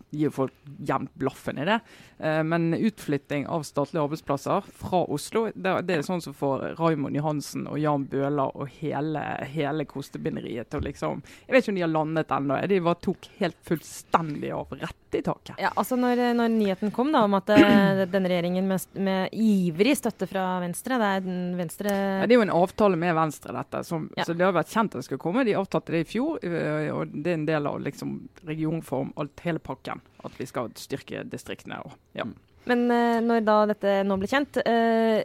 [0.10, 0.54] gir folk
[0.88, 1.80] jevnt blaffen i det.
[2.20, 7.68] Eh, men utflytting av statlige arbeidsplasser fra Oslo, det, er sånn som får Raymond Johansen
[7.68, 11.86] og Jan Bøhler og hele, hele kostebinderiet til å liksom Jeg vet ikke om de
[11.86, 12.62] har landet ennå.
[12.68, 15.56] De bare tok helt fullstendig av rett i taket.
[15.62, 19.96] Ja, altså når, når nyheten kom da, om at eh, denne regjeringen med, med ivrig
[20.00, 23.56] støtte fra Venstre Det er den Venstre Ja, det er jo en avtale med Venstre,
[23.56, 23.84] dette.
[23.88, 24.26] Som, Ja.
[24.28, 25.46] Så det har vært kjent at det skulle komme.
[25.48, 26.42] De avtalte det i fjor.
[26.42, 28.18] Og det er en del av liksom
[28.48, 30.02] regionform, alt, hele pakken.
[30.26, 31.80] At vi skal styrke distriktene.
[31.86, 32.26] Og, ja.
[32.68, 35.22] Men eh, når da dette nå ble kjent eh,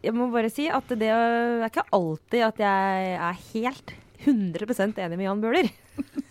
[0.00, 3.92] Jeg må bare si at det er ikke alltid at jeg er helt
[4.24, 5.68] 100% enig med Jan Bøhler.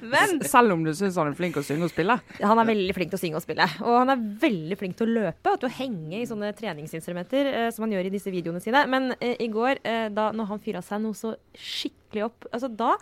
[0.00, 2.16] Men Selv om du syns han er flink å synge og spille.
[2.40, 3.66] han er veldig flink til å synge og spille.
[3.84, 7.50] Og han er veldig flink til å løpe og til å henge i sånne treningsinstrumenter
[7.52, 8.84] eh, som han gjør i disse videoene sine.
[8.90, 12.70] Men eh, i går, eh, da når han fyra seg noe så skikkelig opp, altså
[12.70, 12.92] da,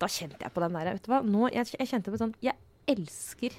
[0.00, 2.34] da kjente jeg på den der Vet du hva, nå, jeg, jeg kjente på sånn
[2.44, 2.58] Jeg
[2.90, 3.54] elsker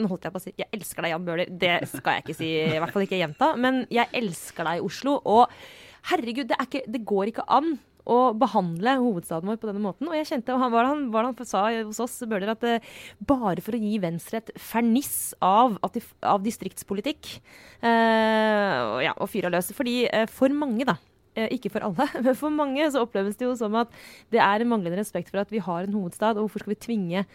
[0.00, 1.50] nå holdt jeg på å si 'jeg elsker deg, Jan Bøhler'.
[1.52, 3.50] Det skal jeg ikke si, i hvert fall ikke gjenta.
[3.60, 5.18] Men 'jeg elsker deg, Oslo'.
[5.28, 5.52] Og
[6.08, 7.74] herregud, det, ikke, det går ikke an
[8.08, 10.08] å behandle hovedstaden vår på denne måten.
[10.10, 12.54] Og jeg kjente, og han, var det han, var det han sa hos oss, Bøhler,
[12.54, 12.90] at eh,
[13.28, 19.30] bare for å gi Venstre et ferniss av, de, av distriktspolitikk eh, og, ja, og
[19.30, 19.72] fyra løs.
[19.76, 20.96] Fordi eh, for mange, da.
[21.36, 23.94] eh, Ikke for alle, men for mange så oppleves det jo som at
[24.34, 26.82] det er en manglende respekt for at vi har en hovedstad, og hvorfor skal vi
[26.88, 27.26] tvinge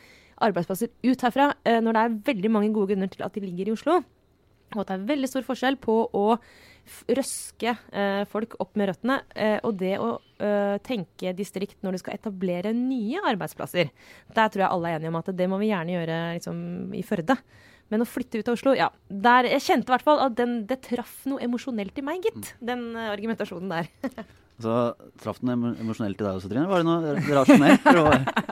[0.43, 3.71] arbeidsplasser ut herfra eh, når det er veldig mange gode grunner til at de ligger
[3.71, 4.01] i Oslo.
[4.75, 6.25] Og at det er veldig stor forskjell på å
[7.11, 12.01] røske eh, folk opp med røttene eh, og det å eh, tenke distrikt når du
[12.03, 13.91] skal etablere nye arbeidsplasser.
[14.35, 16.61] Der tror jeg alle er enige om at det må vi gjerne gjøre liksom,
[16.95, 17.37] i Førde.
[17.91, 18.89] Men å flytte ut av Oslo, ja.
[19.07, 22.55] Der, jeg kjente i hvert fall at den, det traff noe emosjonelt i meg, gitt.
[22.59, 23.91] Den eh, argumentasjonen der.
[24.57, 24.73] Så
[25.21, 26.63] traff den emo- emosjonelt i deg også, Trine?
[26.65, 27.83] Var det noe rasjonelt?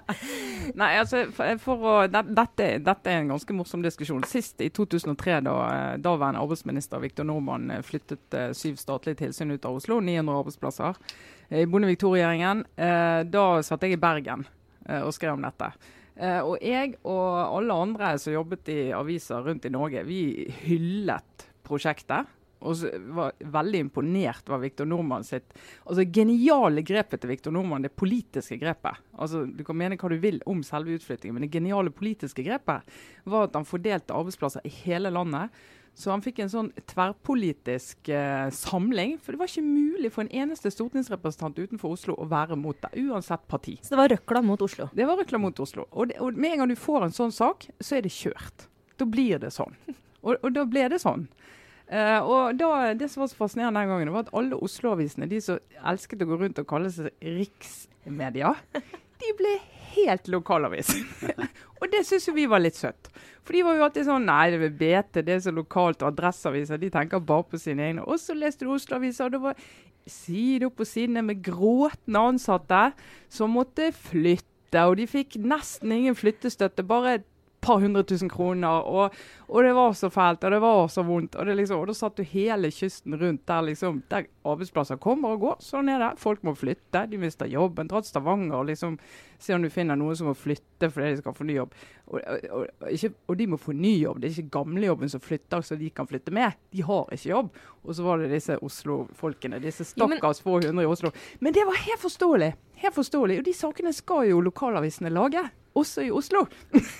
[0.82, 4.22] Nei, altså, for, å, det, dette, dette er en ganske morsom diskusjon.
[4.30, 9.54] Sist i 2003, da eh, daværende arbeidsminister Viktor Nordmann eh, flyttet eh, syv statlige tilsyn
[9.56, 11.02] ut av Oslo, 900 arbeidsplasser,
[11.50, 14.46] eh, i Bondevik II-regjeringen, eh, da satt jeg i Bergen
[14.86, 15.72] eh, og skrev om dette.
[16.16, 17.26] Og jeg og
[17.60, 22.30] alle andre som jobbet i aviser rundt i Norge, vi hyllet prosjektet.
[22.66, 25.54] Og så var veldig imponert var Viktor Nordmann sitt
[25.86, 29.00] altså geniale grepet til Viktor Nordmann, det politiske grepet.
[29.14, 32.98] Altså Du kan mene hva du vil om selve utflyttingen, men det geniale politiske grepet
[33.24, 35.54] var at han fordelte arbeidsplasser i hele landet.
[35.96, 39.16] Så han fikk en sånn tverrpolitisk eh, samling.
[39.24, 42.92] For det var ikke mulig for en eneste stortingsrepresentant utenfor Oslo å være mot det,
[43.06, 43.78] uansett parti.
[43.80, 44.90] Så det var røkla mot Oslo.
[44.92, 45.88] Det var røkla mot Oslo.
[45.94, 48.68] Og, det, og med en gang du får en sånn sak, så er det kjørt.
[49.00, 49.78] Da blir det sånn.
[50.26, 51.30] Og, og da ble det sånn.
[51.86, 55.42] Eh, og da, Det som var så fascinerende den gangen, var at alle Oslo-avisene, de
[55.42, 58.56] som elsket å gå rundt og kalle seg riksmedia,
[59.22, 59.54] de ble
[59.96, 60.92] helt lokalavis.
[61.80, 63.12] og det syns jo vi var litt søtt.
[63.46, 66.14] For de var jo alltid sånn Nei, det er BT, det er så lokalt, og
[66.14, 68.08] Adresseaviser, de tenker bare på sine egne.
[68.10, 69.62] Og så leste du Oslo-aviser, og det var
[70.10, 72.82] side opp på side med gråtende ansatte
[73.32, 74.82] som måtte flytte.
[74.82, 77.30] Og de fikk nesten ingen flyttestøtte, bare et
[77.66, 78.86] par hundre tusen kroner.
[78.86, 79.16] Og,
[79.50, 81.38] og det var så fælt, og det var så vondt.
[81.42, 85.46] Og, liksom, og da satt du hele kysten rundt der, liksom, der arbeidsplasser kommer og
[85.46, 85.62] går.
[85.66, 86.12] Sånn er det.
[86.22, 87.90] Folk må flytte, de mister jobben.
[87.92, 89.00] Dra til Stavanger og liksom,
[89.40, 91.74] se om du finner noen som må flytte fordi de skal få ny jobb.
[92.06, 94.20] Og, og, og, ikke, og de må få ny jobb.
[94.22, 96.54] Det er ikke gamlejobben som flytter, så de kan flytte med.
[96.76, 97.52] De har ikke jobb.
[97.86, 101.12] Og så var det disse Oslo-folkene, disse stakkars få hundre i Oslo.
[101.40, 102.54] Men det var helt forståelig.
[102.86, 103.40] Helt forståelig.
[103.42, 105.44] Og de sakene skal jo lokalavisene lage.
[105.76, 106.46] Også i Oslo.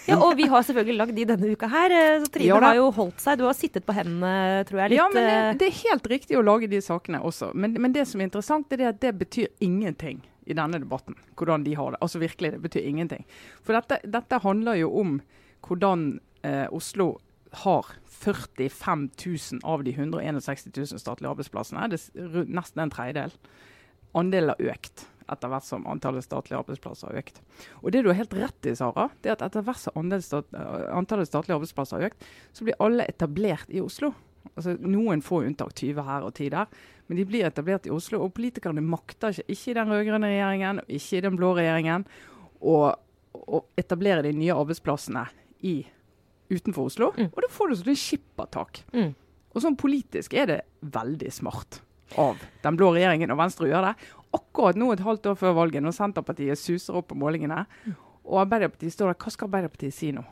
[0.04, 1.94] Ja, og vi har selvfølgelig lagd de denne uka her.
[1.96, 3.38] eh, Så Trine Ja har jo holdt seg.
[3.40, 4.92] Du har sittet på hendene, tror jeg.
[4.92, 7.54] Litt, ja, men eh, det, det er helt riktig å lage de sakene også.
[7.56, 11.18] Men, men det som er interessant, er det at det betyr ingenting i denne debatten.
[11.38, 12.02] Hvordan de har det.
[12.02, 13.26] Altså virkelig, det betyr ingenting.
[13.64, 15.20] For dette, dette handler jo om
[15.66, 17.16] hvordan eh, Oslo
[17.66, 21.88] har 45 000 av de 161 000 statlige arbeidsplassene.
[21.92, 23.36] Det er nesten en tredjedel.
[24.16, 27.40] Andelen har økt etter hvert som antallet statlige arbeidsplasser har økt.
[27.82, 30.84] Og det du har helt rett i, Sara, det er at etter hvert som eh,
[30.94, 34.14] antallet statlige arbeidsplasser har økt, så blir alle etablert i Oslo.
[34.54, 36.78] Altså, noen få unntak, 20 her og 10 der,
[37.08, 38.22] men de blir etablert i Oslo.
[38.24, 42.08] Og politikerne makter ikke, ikke i den rød-grønne regjeringen og ikke i den blå regjeringen,
[42.66, 45.26] å etablere de nye arbeidsplassene
[45.68, 45.76] i,
[46.50, 47.12] utenfor Oslo.
[47.18, 47.32] Mm.
[47.32, 48.84] Og da får du sånn skippertak.
[48.96, 49.12] Mm.
[49.56, 50.62] Og sånn politisk er det
[50.96, 51.82] veldig smart
[52.22, 54.10] av den blå regjeringen og Venstre å gjøre det.
[54.36, 57.62] Akkurat nå et halvt år før valget, når Senterpartiet suser opp på målingene,
[58.26, 60.26] og Arbeiderpartiet står der, hva skal Arbeiderpartiet si nå?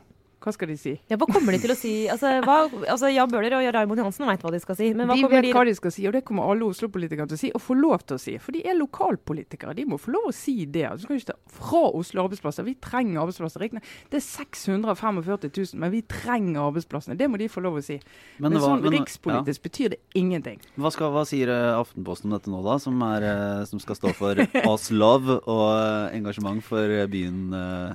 [0.44, 0.92] Hva skal de si?
[1.08, 1.92] ja, hva kommer de til å si?
[2.12, 2.56] Altså, hva,
[2.92, 4.90] altså Jan Bøhler og Raymond Johansen veit hva de skal si.
[4.92, 7.38] Men hva de vet de hva de skal si, og det kommer alle Oslo-politikere til
[7.38, 8.34] å si, og få lov til å si.
[8.42, 9.74] For de er lokalpolitikere.
[9.78, 10.84] De må få lov å si det.
[11.00, 12.66] Du kan ikke ta fra Oslo arbeidsplasser.
[12.68, 13.64] Vi trenger arbeidsplasser.
[13.64, 17.16] Riktig, Det er 645 000, men vi trenger arbeidsplassene.
[17.18, 17.98] Det må de få lov å si.
[18.38, 20.60] Men, men sånn men- rikspolitisk betyr det ingenting.
[20.76, 22.76] hva, skal, hva sier eh, Aftenposten om dette nå, da?
[22.82, 27.48] Som, er, eh, som skal stå for Us Love og eh, engasjement for byen,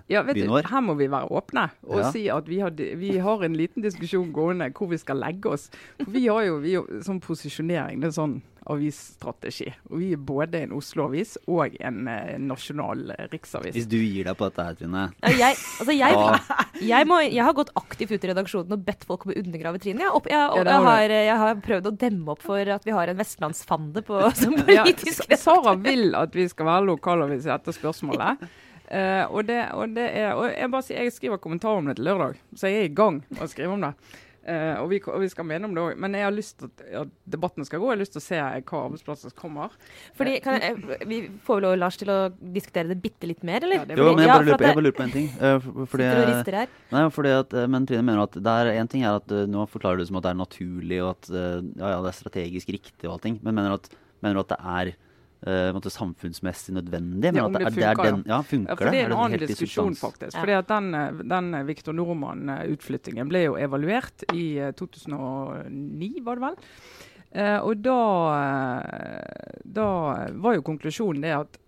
[0.10, 0.70] Ja, vet byen du.
[0.70, 2.12] Her må vi være åpne og Ja.
[2.14, 5.68] si at vi har, vi har en liten diskusjon gående hvor vi skal legge oss.
[6.00, 9.70] For vi har jo, vi sånn posisjonering, det er sånn avisstrategi.
[9.90, 13.74] Og vi er både en Oslo-avis og en eh, nasjonal eh, riksavis.
[13.78, 17.46] Hvis du gir deg på dette her, Trine Ja, Jeg, altså jeg, jeg, må, jeg
[17.48, 20.06] har gått aktivt ut i redaksjonen og bedt folk om å undergrave Trine.
[20.06, 22.96] Jeg, opp, jeg, Ja, jeg, har jeg har prøvd å demme opp for at vi
[22.96, 27.54] har en vestlandsfande på, som politisk ja, Sara vil at vi skal være lokalavis i
[27.54, 28.50] dette spørsmålet.
[28.90, 32.00] Eh, og, det, og det er og jeg, bare sier, jeg skriver kommentar om det
[32.00, 33.94] til lørdag, så jeg er i gang med å skrive om det.
[34.50, 35.98] Uh, og, vi, og vi skal mene om det òg.
[36.00, 37.90] Men jeg har lyst til at ja, debatten skal gå.
[37.92, 39.76] Jeg har lyst til å se hva arbeidsplasser som kommer.
[40.18, 42.18] Fordi, kan jeg, Vi får vel lov Lars til å
[42.56, 43.84] diskutere det bitte litt mer, eller?
[43.84, 45.28] Ja, jo, men jeg bare lurer på, jeg bare lurer på en ting.
[45.38, 46.64] Uh, fordi,
[46.96, 49.44] nei, fordi at, eh, men Trine mener at det er en ting er at uh,
[49.50, 52.10] nå forklarer du det som at det er naturlig og at eh, ja, ja, det
[52.10, 53.92] er strategisk riktig og allting, men mener at,
[54.26, 54.94] mener at det er
[55.42, 57.32] eh, på måte samfunnsmessig nødvendig?
[57.32, 59.18] Ja, Men om at det det, er den, ja, funker Ja, for det er en
[59.18, 60.34] annen diskusjon, faktisk.
[60.36, 60.40] Ja.
[60.40, 66.48] Fordi at den, eh, den Victor Nordmann-utflyttingen ble jo evaluert i eh, 2009, var det
[66.50, 66.60] vel.
[67.30, 67.96] Uh, og da,
[68.34, 69.90] eh, da
[70.42, 71.60] var jo konklusjonen det at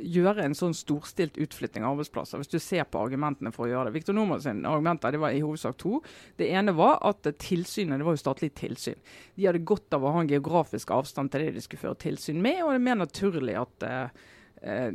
[0.00, 3.88] gjøre en sånn storstilt utflytting av arbeidsplasser, hvis du ser på argumentene for å gjøre
[3.88, 3.94] det.
[3.98, 6.00] Victor Nordmann sin argumenter det var i hovedsak to.
[6.40, 9.00] Det ene var at tilsynet, det var jo statlig tilsyn.
[9.36, 12.42] De hadde godt av å ha en geografisk avstand til det de skulle føre tilsyn
[12.42, 14.24] med, og det er mer naturlig at eh,
[14.62, 14.90] eh,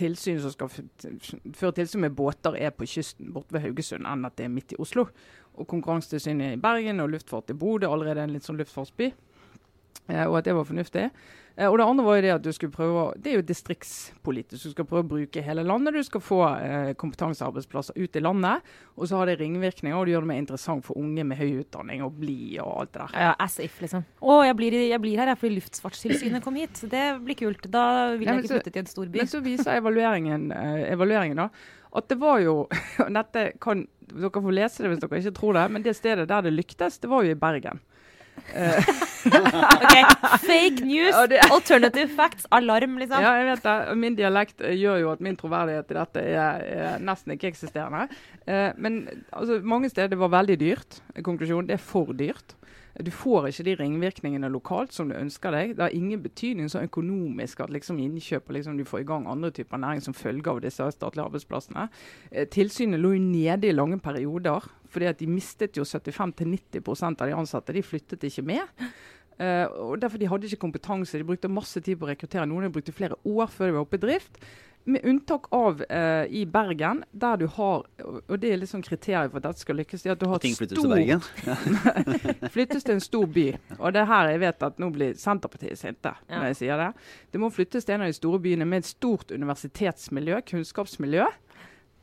[0.00, 4.36] tilsyn som skal føre tilsyn med båter er på kysten borte ved Haugesund, enn at
[4.38, 5.08] det er midt i Oslo.
[5.56, 9.12] Og Konkurransetilsynet i Bergen og luftfart i Bodø, allerede en litt sånn luftfartsby.
[10.08, 11.10] Eh, og at det var fornuftig.
[11.56, 13.46] Eh, og det andre var jo det at du skulle prøve å Det er jo
[13.48, 14.68] distriktspolitisk.
[14.68, 15.96] Du skal prøve å bruke hele landet.
[15.96, 18.66] Du skal få eh, kompetansearbeidsplasser ut i landet.
[18.96, 21.62] Og så har det ringvirkninger, og det gjør det mer interessant for unge med høy
[21.62, 23.16] utdanning å bli og alt det der.
[23.28, 24.04] Ja, as if, liksom.
[24.20, 26.76] Å, jeg blir, jeg blir her jeg, fordi Luftfartstilsynet kom hit.
[26.76, 27.66] Så det blir kult.
[27.72, 29.24] Da vil jeg men ikke flytte til en stor by.
[29.24, 31.50] Men så viser evalueringen, eh, evalueringen da,
[31.96, 32.66] at det var jo
[33.18, 36.44] Dette kan Dere får lese det hvis dere ikke tror det, men det stedet der
[36.46, 37.80] det lyktes, det var jo i Bergen.
[39.26, 39.94] Ok,
[40.46, 41.14] Fake news,
[41.50, 43.22] alternative facts, alarm, liksom.
[43.22, 43.96] ja, jeg vet det.
[43.98, 48.06] Min dialekt eh, gjør jo at min troverdighet i dette er, er nesten ikke eksisterende.
[48.46, 51.00] Eh, men altså, mange steder var veldig dyrt.
[51.26, 52.54] Konklusjonen det er for dyrt.
[53.04, 55.74] Du får ikke de ringvirkningene lokalt som du ønsker deg.
[55.76, 59.26] Det har ingen betydning så økonomisk at liksom innkjøp og liksom du får i gang
[59.28, 61.88] andre typer næring som følge av disse statlige arbeidsplassene.
[62.30, 67.28] Eh, tilsynet lå jo nede i lange perioder, fordi at de mistet jo 75-90% av
[67.28, 67.76] de ansatte.
[67.76, 68.86] De flyttet ikke med.
[69.36, 71.18] Eh, og derfor De hadde ikke kompetanse.
[71.18, 72.46] De brukte masse tid på å rekruttere.
[72.48, 74.40] Noen De brukte flere år før de var oppe i drift.
[74.86, 79.32] Med unntak av uh, i Bergen, der du har og det er litt sånn kriteriet
[79.32, 81.24] for at dette skal lykkes, at du har Og ting flyttes til Bergen?
[82.54, 83.46] flyttes til en stor by.
[83.80, 86.38] Og det er her jeg vet at nå blir Senterpartiet sinte Ja.
[86.38, 86.90] når jeg sier det.
[87.34, 91.26] Det må flyttes til en av de store byene med et stort universitetsmiljø, kunnskapsmiljø.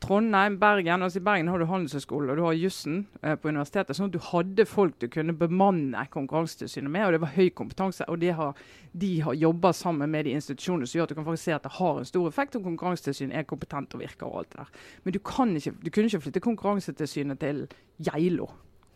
[0.04, 1.02] Trondheim, Bergen.
[1.06, 3.96] altså I Bergen har du Handelshøyskolen og du har jussen eh, på universitetet.
[3.96, 8.08] Sånn at du hadde folk du kunne bemanne Konkurransetilsynet med, og det var høy kompetanse.
[8.12, 8.58] Og de har,
[8.92, 11.64] de har jobba sammen med de institusjonene som gjør at du kan faktisk se at
[11.70, 14.84] det har en stor effekt, og Konkurransetilsynet er kompetent og virker og alt det der.
[15.06, 17.64] Men du, kan ikke, du kunne ikke flytte Konkurransetilsynet til
[18.04, 18.50] Geilo.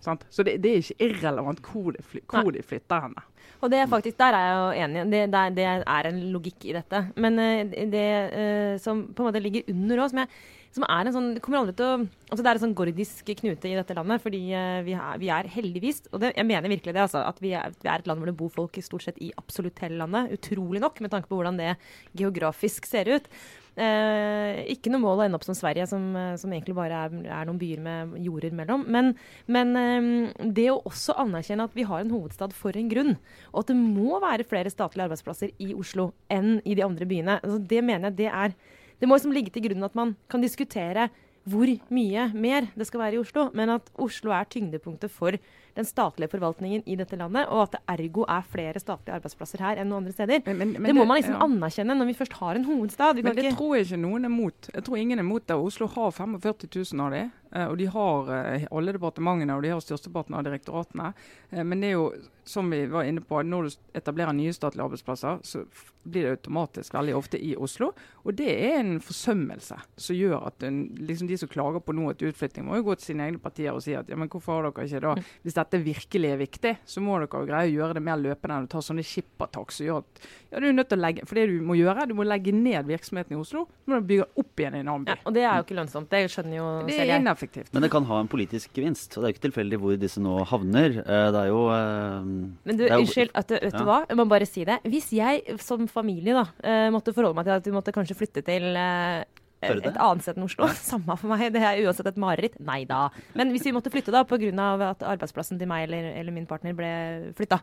[0.03, 0.27] Sant?
[0.29, 3.23] Så det, det er ikke irrelevant hvor, de, fly, hvor de flytter henne.
[3.63, 5.05] Og det er faktisk, der er jeg jo enig.
[5.11, 6.99] Det, det, det er en logikk i dette.
[7.17, 8.03] Men eh, det
[8.37, 11.61] eh, som på en måte ligger under òg, som, jeg- som er en sånn kommer
[11.61, 14.23] aldri til å, altså det er en sånn gordisk knute i dette landet.
[14.23, 17.39] Fordi eh, vi, er, vi er heldigvis, og det, jeg mener virkelig det, altså, at
[17.43, 20.01] vi er, vi er et land hvor det bor folk stort sett i absolutt hele
[20.01, 20.33] landet.
[20.37, 21.73] Utrolig nok, med tanke på hvordan det
[22.17, 23.31] geografisk ser ut.
[23.77, 26.05] Eh, ikke noe mål å ende opp som Sverige, som,
[26.41, 28.87] som egentlig bare er, er noen byer med jorder mellom.
[28.89, 29.11] Men,
[29.53, 33.13] men eh, det å også anerkjenne at vi har en hovedstad for en grunn,
[33.53, 37.37] og at det må være flere statlige arbeidsplasser i Oslo enn i de andre byene,
[37.43, 38.57] altså det mener jeg det er
[38.99, 41.09] Det må liksom ligge til grunn at man kan diskutere
[41.47, 45.31] hvor mye mer det skal være i Oslo, men at Oslo er tyngdepunktet for
[45.77, 49.79] den statlige forvaltningen i dette landet, og at det ergo er flere statlige arbeidsplasser her
[49.79, 50.41] enn noen andre steder.
[50.45, 51.45] Men- men- men det må man liksom ja.
[51.45, 53.15] anerkjenne når vi først har en hovedstad.
[53.15, 54.69] Vi Men det ikke tror jeg ikke noen er mot.
[54.73, 55.55] Jeg tror ingen er mot det.
[55.55, 59.69] Oslo har 45 000 av de, eh, og de har eh, alle departementene og de
[59.69, 61.13] har størsteparten av direktoratene.
[61.53, 62.11] Eh, Men det er jo,
[62.47, 65.65] som vi var inne på, når du etablerer nye statlige arbeidsplasser, så
[66.07, 67.89] blir det automatisk veldig ofte i Oslo.
[68.23, 72.05] Og det er en forsømmelse som gjør at en, liksom de som klager på nå
[72.13, 74.61] etter utflytting, må jo gå til sine egne partier og si at ja, men hvorfor
[74.61, 77.97] har dere ikke da Hvis dette virkelig er viktig, så må dere greie å gjøre
[77.99, 80.87] det mer løpende enn å ta sånne skippertak som gjør at ja, du er nødt
[80.93, 83.65] til å legge, For det du må gjøre, du må legge ned virksomheten i Oslo,
[83.83, 85.11] så må du bygge opp igjen i en annen by.
[85.17, 86.07] ja, Og det er jo ikke lønnsomt.
[86.13, 87.73] Det skjønner jo Det er ineffektivt.
[87.75, 90.23] Men det kan ha en politisk gevinst, og det er jo ikke tilfeldig hvor disse
[90.23, 91.01] nå havner.
[91.03, 92.31] Eh, Det er jo eh,
[92.67, 93.79] Men du, er unnskyld, at vet Ja.
[93.79, 93.97] du hva?
[94.09, 94.79] Jeg må bare si det.
[94.83, 98.43] Hvis jeg som familie da, eh, måtte forholde meg til at vi måtte kanskje flytte
[98.45, 99.23] til eh,
[99.61, 100.67] et annet sted enn Oslo.
[100.91, 102.59] Samme for meg, det er uansett et mareritt.
[102.59, 103.07] Nei da.
[103.37, 104.89] Men hvis vi måtte flytte da, pga.
[104.91, 107.61] at arbeidsplassen til meg eller, eller min partner ble flytta,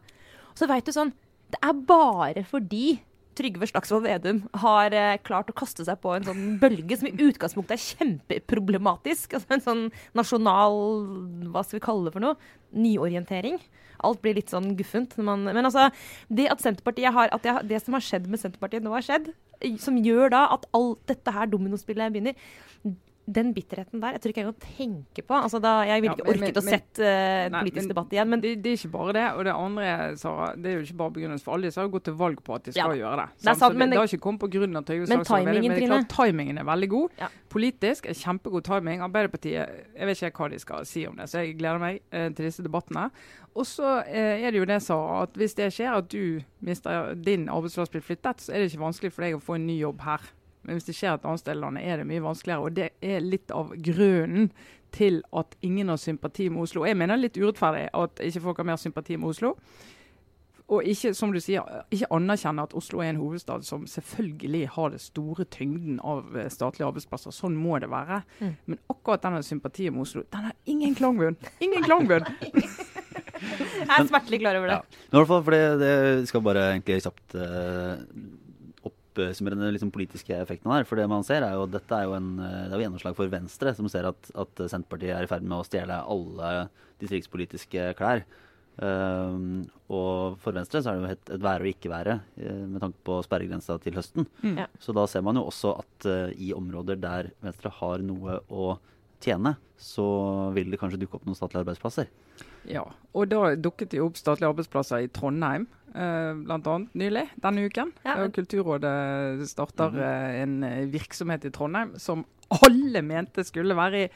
[0.54, 1.12] så veit du sånn
[1.50, 3.00] Det er bare fordi
[3.38, 7.14] Trygve Slagsvold Vedum har eh, klart å kaste seg på en sånn bølge som i
[7.28, 9.36] utgangspunktet er kjempeproblematisk.
[9.36, 10.78] Altså en sånn nasjonal
[11.52, 12.52] Hva skal vi kalle det for noe?
[12.74, 13.58] Nyorientering.
[14.04, 15.16] Alt blir litt sånn guffent.
[15.22, 15.88] Man, men altså,
[16.28, 19.30] det at Senterpartiet har, at det, det som har skjedd med Senterpartiet nå har skjedd,
[19.80, 22.34] som gjør da at alt dette her dominospillet begynner
[23.26, 25.34] den bitterheten der, jeg tror ikke jeg kan tenke på.
[25.34, 27.88] Altså da, jeg ville Ja, ikke men- orket men- å sette uh, Nei, politisk men
[27.94, 29.24] debatt igjen, men det, det er ikke bare det.
[29.38, 32.04] Og det andre, Sara, det er jo ikke bare begrunnelsen for alle disse har gått
[32.04, 33.28] til valg på at de skal Ja, gjøre det.
[33.40, 34.42] det er sant, det, men det det- har ikke kommet
[34.76, 37.10] av Trygve Men Slagsvold Vedum, men det er klart timingen er veldig god.
[37.18, 37.28] Ja.
[37.48, 39.00] Politisk er kjempegod timing.
[39.00, 42.28] Arbeiderpartiet Jeg vet ikke hva de skal si om det, så jeg gleder meg eh,
[42.30, 43.10] til disse debattene.
[43.56, 47.14] Og så eh, er det jo det, Sara, at hvis det skjer at du mister
[47.14, 49.78] din arbeidsplass blir flyttet, så er det ikke vanskelig for deg å få en ny
[49.80, 50.20] jobb her.
[50.64, 52.64] Men hvis det skjer et annet sted i landet, er det mye vanskeligere.
[52.64, 54.50] Og det er litt av grunnen
[54.94, 56.84] til at ingen har sympati med Oslo.
[56.86, 59.54] Jeg mener litt urettferdig at ikke folk har mer sympati med Oslo.
[60.72, 64.94] Og ikke, som du sier, ikke anerkjenne at Oslo er en hovedstad som selvfølgelig har
[64.94, 67.34] det store tyngden av eh, statlige arbeidsplasser.
[67.36, 68.22] Sånn må det være.
[68.38, 68.54] Mm.
[68.72, 71.36] Men akkurat denne sympatien med Oslo, den har ingen klangbunn.
[71.64, 72.24] Ingen klangbunn!
[72.54, 74.80] jeg er smertelig klar over det.
[75.10, 78.24] Men i hvert fall, for det, det skal bare egentlig kjapt eh,
[79.22, 80.86] oppsummere den liksom politiske effekten her.
[80.88, 83.18] For det man ser er jo dette er jo en, eh, det er jo gjennomslag
[83.18, 86.54] for Venstre, som ser at, at Senterpartiet er i ferd med å stjele alle
[87.02, 88.24] distriktspolitiske klær.
[88.74, 92.62] Um, og for Venstre så er det jo et, et være og ikke være eh,
[92.66, 94.26] med tanke på sperregrensa til høsten.
[94.42, 94.56] Mm.
[94.64, 94.66] Ja.
[94.82, 98.72] Så da ser man jo også at uh, i områder der Venstre har noe å
[99.22, 100.06] tjene, så
[100.54, 102.10] vil det kanskje dukke opp noen statlige arbeidsplasser.
[102.70, 107.92] Ja, og da dukket det opp statlige arbeidsplasser i Trondheim, eh, annet nylig, denne uken.
[108.06, 114.08] Ja, Kulturrådet starter eh, en eh, virksomhet i Trondheim som alle mente skulle være i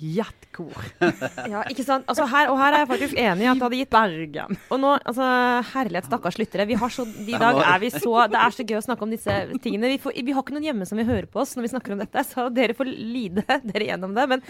[0.00, 0.86] Jetkor
[1.52, 2.06] Ja, ikke sant?
[2.10, 4.58] Altså her, og her er jeg faktisk enig i at det hadde gitt Bergen.
[4.72, 5.26] Og nå, altså,
[5.72, 6.66] herlighet, stakkars lyttere.
[6.70, 9.12] Vi har så, I dag er vi så Det er så gøy å snakke om
[9.14, 9.90] disse tingene.
[9.94, 11.96] Vi, får, vi har ikke noen hjemme som vil høre på oss når vi snakker
[11.96, 14.26] om dette, så dere får lide dere gjennom det.
[14.30, 14.44] Men,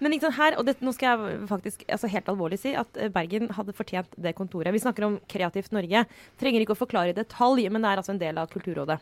[0.00, 3.00] men ikke sant, her, og det, nå skal jeg faktisk altså, helt alvorlig si at
[3.00, 4.74] eh, Bergen hadde fortjent det kontoret.
[4.76, 6.06] Vi snakker om Kreativt Norge.
[6.40, 9.00] Trenger ikke å forklare i detalj, men det er altså en del av Kulturrådet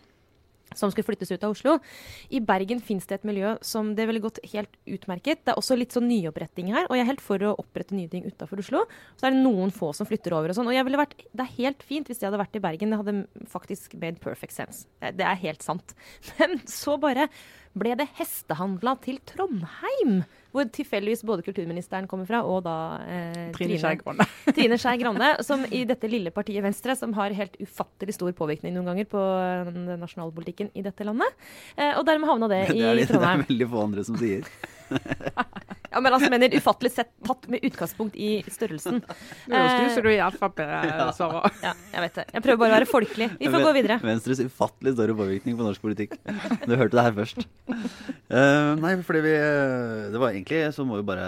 [0.79, 1.79] som skulle flyttes ut av Oslo.
[2.35, 5.45] I Bergen fins det et miljø som det ville gått helt utmerket.
[5.45, 8.11] Det er også litt sånn nyoppretting her, og jeg er helt for å opprette nye
[8.13, 8.85] ting utafor Oslo.
[9.19, 10.71] Så er det noen få som flytter over og sånn.
[10.71, 12.95] Og jeg ville vært, det er helt fint hvis jeg hadde vært i Bergen.
[12.95, 14.87] Det hadde faktisk made perfect sense.
[15.01, 15.97] Det er helt sant.
[16.39, 17.29] Men så bare
[17.75, 20.23] ble det hestehandla til Trondheim.
[20.55, 22.75] Hvor tilfeldigvis både kulturministeren kommer fra, og da
[23.11, 24.27] eh, Trine Skei Grande.
[24.55, 28.77] Trine Skei Grande, som i dette lille partiet Venstre, som har helt ufattelig stor påvirkning
[28.77, 29.25] noen ganger på
[29.73, 31.35] den nasjonalpolitikken i dette landet.
[31.75, 33.45] Eh, og dermed havna det i Det i det, det er Trondheim.
[33.51, 34.47] veldig få andre som sier.
[35.95, 38.97] Ja, men altså mener ufattelig sett tatt med utgangspunkt i størrelsen.
[39.47, 39.59] Nå
[39.95, 40.59] som du er i Frp,
[41.15, 41.43] Sara.
[41.63, 42.25] Ja, jeg vet det.
[42.35, 43.29] Jeg prøver bare å være folkelig.
[43.39, 43.99] Vi får gå videre.
[44.03, 46.17] Venstres ufattelig store påvirkning på norsk politikk.
[46.67, 47.47] Du hørte det her først.
[48.27, 51.27] Uh, nei, fordi vi eh, Det var egentlig så må vi bare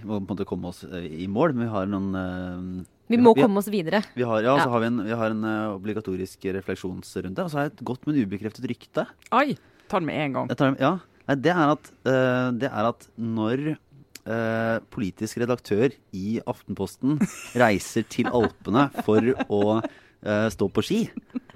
[0.00, 2.86] Vi må på en måte komme oss eh, i mål, men vi har noen uh,
[3.10, 4.00] Vi må vi, komme oss videre.
[4.16, 4.64] vi har, Ja, Ja.
[4.64, 7.44] så har vi en, vi har en eh, obligatorisk refleksjonsrunde.
[7.44, 9.04] Og så har jeg et godt, men ubekreftet rykte.
[9.36, 9.58] Oi,
[9.90, 10.52] ta det med en gang.
[10.54, 10.92] Jeg tar, ja,
[11.30, 17.18] nei, det, er at, uh, det er at når uh, politisk redaktør i Aftenposten
[17.62, 21.00] reiser til Alpene for å uh, stå på ski,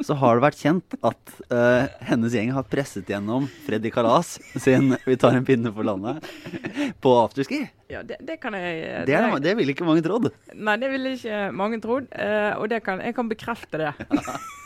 [0.04, 1.34] så har det vært kjent at
[2.04, 6.24] hennes gjeng har presset gjennom Freddy Kalas sin 'Vi tar en pinne for landet'
[7.04, 7.62] på afterski.
[7.92, 10.32] Ja, det, det kan jeg Det, er, det ville ikke mange trodd.
[10.52, 12.10] Nei, det ville ikke mange trodd.
[12.58, 13.94] og det kan, jeg kan bekrefte det.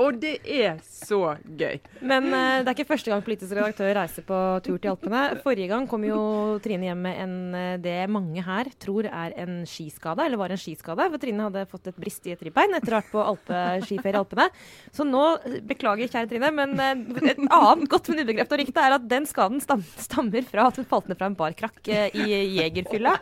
[0.00, 1.78] og det er så gøy.
[2.04, 5.22] Men uh, det er ikke første gang politisk redaktør reiser på tur til Alpene.
[5.44, 6.18] Forrige gang kom jo
[6.64, 10.60] Trine hjem med en, eh, det mange her tror er en skiskade, eller var en
[10.60, 11.06] skiskade.
[11.12, 13.62] For Trine hadde fått et brist i et ribbein etter å ha vært på Alpe,
[13.86, 14.48] skiferie i Alpene.
[14.94, 15.24] Så nå,
[15.68, 19.28] beklager kjære Trine, men uh, et annet godt, men ubegrepet og riktig er at den
[19.28, 23.16] skaden stam, stammer fra at hun falt ned fra en barkrakk uh, i jegerfylla.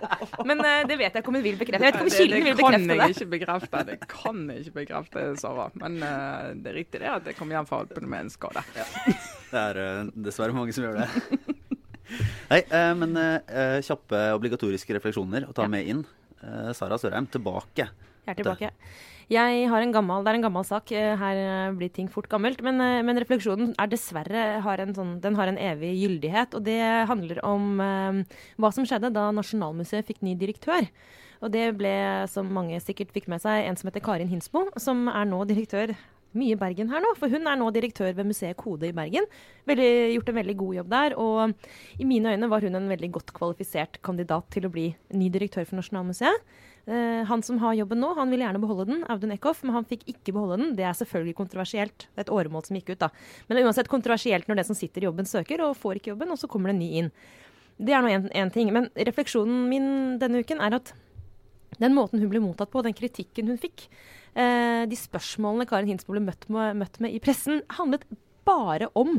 [0.49, 1.85] Men det vet jeg ikke om hun vil bekrefte.
[1.85, 3.85] Jeg vet ikke om det, bekrefte det Det kan jeg ikke bekrefte.
[3.91, 5.69] Det kan jeg ikke bekrefte, Sara.
[5.81, 6.01] Men
[6.65, 8.63] det er riktig det at jeg kom hjem fra Alpene med en skade.
[9.53, 11.09] Det er eh, dessverre mange som gjør det.
[12.51, 15.73] Nei, eh, men eh, kjappe obligatoriske refleksjoner å ta Ja.
[15.73, 16.05] med inn.
[16.43, 17.89] Eh, Sara Sørheim tilbake.
[18.25, 18.71] Jeg er tilbake.
[19.33, 20.91] Jeg har en gammel, Det er en gammel sak.
[20.93, 22.61] Her blir ting fort gammelt.
[22.61, 22.77] Men,
[23.07, 26.53] men refleksjonen er dessverre har en, sånn, den har en evig gyldighet.
[26.59, 26.77] Og det
[27.09, 30.89] handler om eh, hva som skjedde da Nasjonalmuseet fikk ny direktør.
[31.45, 31.95] Og det ble,
[32.33, 35.93] som mange sikkert fikk med seg, en som heter Karin Hinsmo, som er nå direktør
[36.39, 37.15] mye Bergen her nå.
[37.19, 39.27] For hun er nå direktør ved museet Kode i Bergen.
[39.69, 41.17] Veldig, gjort en veldig god jobb der.
[41.21, 45.31] Og i mine øyne var hun en veldig godt kvalifisert kandidat til å bli ny
[45.33, 46.55] direktør for Nasjonalmuseet.
[46.85, 49.87] Uh, han som har jobben nå, han ville gjerne beholde den, Audun Eckhoff, men han
[49.89, 50.75] fikk ikke beholde den.
[50.77, 52.11] Det er selvfølgelig kontroversielt.
[52.11, 53.09] Det er et åremål som gikk ut, da.
[53.47, 56.13] Men det er uansett kontroversielt når det som sitter i jobben, søker og får ikke
[56.13, 57.11] jobben, og så kommer det en ny inn.
[57.81, 58.69] Det er nå én ting.
[58.75, 59.89] Men refleksjonen min
[60.21, 60.93] denne uken er at
[61.81, 63.89] den måten hun ble mottatt på, den kritikken hun fikk,
[64.35, 68.07] eh, de spørsmålene Karin Hinsbo ble møtt med, møtt med i pressen, handlet
[68.45, 69.19] bare om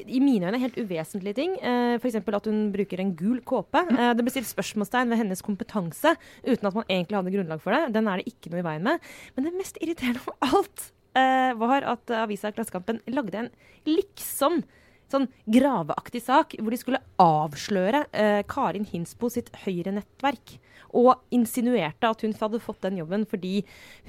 [0.00, 1.56] i mine øyne helt uvesentlige ting.
[1.60, 2.16] Eh, F.eks.
[2.16, 3.82] at hun bruker en gul kåpe.
[3.90, 6.14] Eh, det ble stilt spørsmålstegn ved hennes kompetanse
[6.46, 7.92] uten at man egentlig hadde grunnlag for det.
[7.96, 9.10] Den er det ikke noe i veien med.
[9.34, 10.86] Men det mest irriterende av alt
[11.18, 13.50] eh, var at avisa Klassekampen lagde en
[13.88, 14.62] liksom
[15.10, 20.58] sånn graveaktig sak hvor de skulle avsløre eh, Karin Hinsbo sitt Høyre-nettverk
[20.96, 23.60] og insinuerte at hun hadde fått den jobben fordi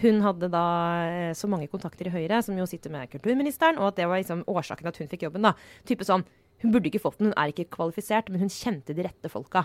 [0.01, 0.65] hun hadde da
[1.07, 4.21] eh, så mange kontakter i Høyre, som jo sitter med kulturministeren, og at det var
[4.21, 5.45] liksom årsaken at hun fikk jobben.
[5.49, 5.55] da.
[5.87, 6.25] Type sånn,
[6.61, 9.63] Hun burde ikke fått den, hun er ikke kvalifisert, men hun kjente de rette folka.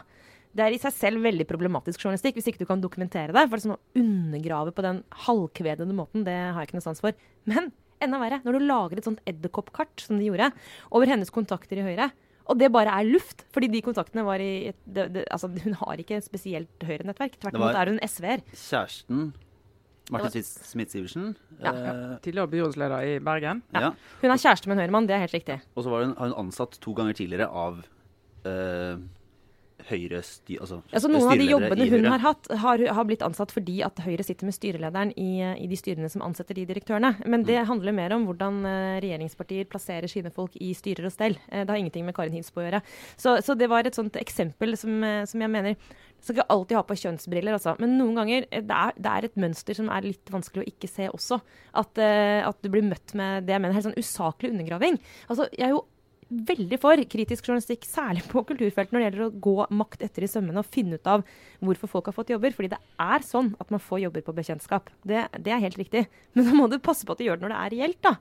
[0.56, 3.42] Det er i seg selv veldig problematisk journalistikk hvis ikke du kan dokumentere det.
[3.44, 7.02] For det sånn å undergrave på den halvkvedede måten, det har jeg ikke noe sans
[7.04, 7.12] for.
[7.44, 7.68] Men
[8.00, 10.48] enda verre, når du lager et sånt edderkoppkart, som de gjorde,
[10.88, 12.08] over hennes kontakter i Høyre,
[12.46, 16.02] og det bare er luft, fordi de kontaktene var i det, det, altså, Hun har
[16.02, 17.40] ikke spesielt Høyre-nettverk.
[17.42, 18.44] Tvert imot er hun SV-er.
[18.54, 19.32] Kjæresten
[20.14, 21.32] Martin Smith-Sivertsen.
[21.58, 21.92] Ja, ja.
[21.92, 23.62] Eh, Tidligere byrådsleder i Bergen.
[23.74, 23.90] Ja.
[24.20, 25.58] Hun er kjæreste med en høyremann, det er helt riktig.
[25.74, 27.80] Og så har hun ansatt to ganger tidligere av
[28.46, 29.00] eh,
[29.86, 33.52] Høyre styr, altså, altså Noen av de jobbene hun har hatt, har, har, blitt ansatt
[33.54, 37.12] fordi at Høyre sitter med styrelederen i, i, de styrene som ansetter de direktørene.
[37.24, 37.68] Men det mm.
[37.70, 41.38] handler mer om hvordan uh, regjeringspartier plasserer sine folk i styrer og stell.
[41.46, 42.82] Uh, det har ingenting med Karin Hinsbo å gjøre.
[43.14, 45.78] Så, så, det var et sånt eksempel som, uh, som jeg mener
[46.18, 47.76] skal ikke alltid ha på kjønnsbriller, altså.
[47.78, 50.90] Men noen ganger det er, det er, et mønster som er litt vanskelig å ikke
[50.90, 51.38] se også.
[51.76, 54.96] At, at du blir møtt med det jeg mener helt sånn usaklig undergraving.
[55.28, 55.84] Altså, jeg er jo
[56.28, 60.30] veldig for kritisk journalistikk, særlig på kulturfeltet, når det gjelder å gå makt etter i
[60.30, 61.22] sømmene og finne ut av
[61.64, 62.54] hvorfor folk har fått jobber.
[62.56, 64.90] Fordi det er sånn at man får jobber på bekjentskap.
[65.06, 66.06] Det, det er helt riktig.
[66.34, 68.16] Men da må du passe på at du gjør det når det er reelt, da.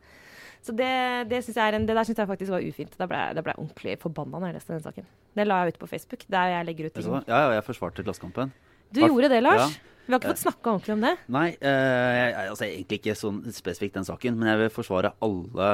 [0.65, 0.91] Så det,
[1.29, 2.93] det, jeg en, det der syns jeg faktisk var ufint.
[2.97, 5.09] Da ble, da ble jeg ordentlig forbanna når jeg leste den saken.
[5.37, 7.11] Det la jeg ut på Facebook, der jeg legger ut ting.
[7.29, 8.53] Ja, ja, jeg forsvarte Klassekampen.
[8.95, 9.75] Du gjorde det, Lars?
[9.75, 9.94] Ja.
[10.05, 11.13] Vi har ikke fått snakka ordentlig om det.
[11.33, 14.37] Nei, eh, altså egentlig ikke sånn spesifikt den saken.
[14.37, 15.69] Men jeg vil forsvare alle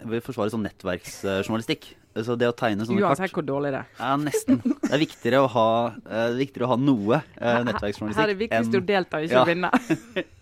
[0.00, 1.90] Jeg vil forsvare sånn nettverksjournalistikk.
[2.24, 3.92] Så det å tegne sånne Uansett kart hvor dårlig det er.
[4.00, 4.58] Ja, nesten.
[4.64, 5.68] Det er viktigere å ha,
[6.10, 8.18] eh, viktigere å ha noe eh, nettverksjournalistikk.
[8.18, 9.70] Her er det viktigst å delta, ikke å vinne.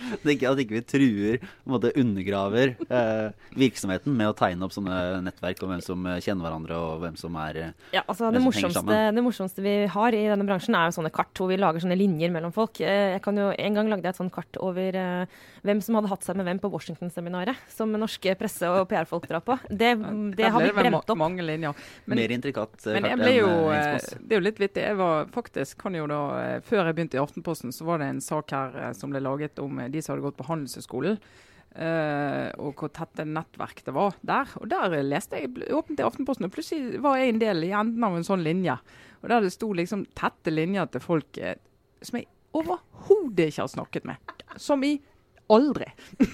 [0.34, 5.62] ikke, at ikke vi truer måte, undergraver eh, virksomheten med å tegne opp sånne nettverk
[5.64, 9.00] om hvem som eh, kjenner hverandre og hvem som er eh, Ja, altså det morsomste,
[9.16, 11.98] det morsomste, vi har i denne bransjen, er jo sånne kart hvor vi lager sånne
[11.98, 12.80] linjer mellom folk.
[12.84, 15.98] Eh, jeg kan jo, En gang lagde jeg et sånt kart over eh, hvem som
[15.98, 19.56] hadde hatt seg med hvem på Washington-seminaret, som norske presse- og PR-folk drar på.
[19.70, 19.94] Det,
[20.36, 21.16] det har vi bremt opp.
[21.18, 21.74] Mange linjer.
[22.06, 24.84] Men, Mer intrikat kart men jeg ble jo, Det er jo litt vittig.
[24.86, 26.20] Jeg var faktisk, kan jo da,
[26.66, 29.80] Før jeg begynte i Aftenposten, så var det en sak her som ble laget om
[29.92, 31.20] de som hadde gått på Handelshøyskolen.
[31.76, 34.52] Uh, og hvor tette nettverk det var der.
[34.62, 38.06] Og Der leste jeg åpent i Aftenposten, og plutselig var jeg en del i enden
[38.06, 38.78] av en sånn linje.
[39.20, 41.52] Og Der det sto liksom tette linjer til folk uh,
[42.00, 44.36] som jeg overhodet ikke har snakket med.
[44.56, 44.96] Som i
[45.52, 45.90] aldri.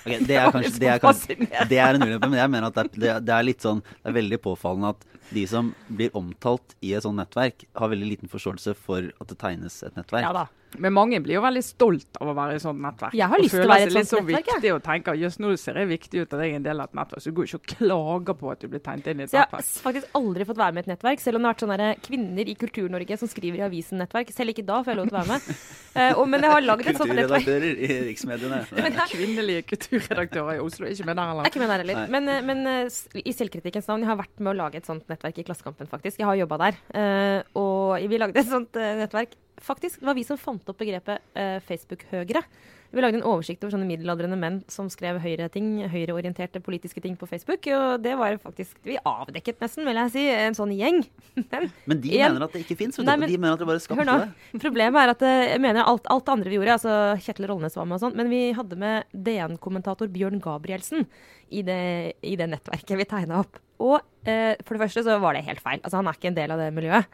[0.00, 1.34] Okay, det, er kanskje, det, er kanskje,
[1.68, 4.08] det er en ulempe, men jeg mener at det er, det er, litt sånn Det
[4.08, 8.32] er veldig påfallende at de som blir omtalt i et sånt nettverk, har veldig liten
[8.32, 10.26] forståelse for at det tegnes et nettverk.
[10.26, 10.48] Ja da.
[10.78, 13.14] Men mange blir jo veldig stolt av å være i et sånt nettverk.
[13.18, 14.20] Jeg har lyst til å være i et sånt nettverk.
[14.20, 16.42] Og føler seg litt så viktig og tenker jøss, nå ser jeg viktig ut at
[16.44, 17.24] jeg er en del av et nettverk.
[17.24, 19.40] Så du går ikke og klager på at du blir tegnet inn i et så
[19.40, 19.66] nettverk.
[19.66, 21.64] Jeg har faktisk aldri fått være med i et nettverk, selv om det har vært
[21.66, 24.30] sånne kvinner i Kultur-Norge som skriver i avisen nettverk.
[24.36, 25.50] Selv ikke da får jeg lov til å være med.
[25.98, 27.48] uh, men jeg har laget et sånt nettverk.
[27.50, 28.62] Kulturredaktører i riksmediene.
[29.16, 30.86] Kvinnelige kulturredaktører i Oslo.
[30.86, 31.50] Ikke med der heller.
[31.50, 32.06] Ikke med der heller.
[32.14, 35.02] Men, eh, men uh, i selvkritikkens navn, jeg har vært med å lage et sånt
[35.10, 36.18] nettverk i Klassekampen, faktisk.
[36.22, 36.80] Jeg har jobba der.
[36.94, 41.20] Uh, og vi lagde et sånt nettverk faktisk, det var vi som fant opp begrepet
[41.36, 42.42] uh, Facebook-høgre.
[42.90, 47.28] Vi lagde en oversikt over sånne middelaldrende menn som skrev høyre-ting, høyreorienterte politiske ting på
[47.30, 47.68] Facebook.
[47.70, 50.98] Og det var faktisk Vi avdekket nesten, vil jeg si, en sånn gjeng.
[51.50, 52.98] Men, men de igjen, mener at det ikke fins?
[52.98, 54.58] De mener at det bare skapte det?
[54.62, 57.78] Problemet er at eh, jeg mener alt, alt det andre vi gjorde, altså Kjetil Rollnes
[57.78, 61.06] var med og sånn, men vi hadde med DN-kommentator Bjørn Gabrielsen
[61.54, 61.80] i det,
[62.26, 63.60] i det nettverket vi tegna opp.
[63.80, 63.96] Og
[64.28, 65.80] eh, for det første så var det helt feil.
[65.80, 67.08] Altså Han er ikke en del av det miljøet.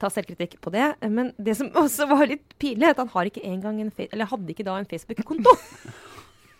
[0.00, 0.92] Ta selvkritikk på det.
[1.10, 4.30] Men det som også var litt pinlig, er at han har ikke engang en, eller
[4.30, 5.56] hadde ikke da en Facebook-konto.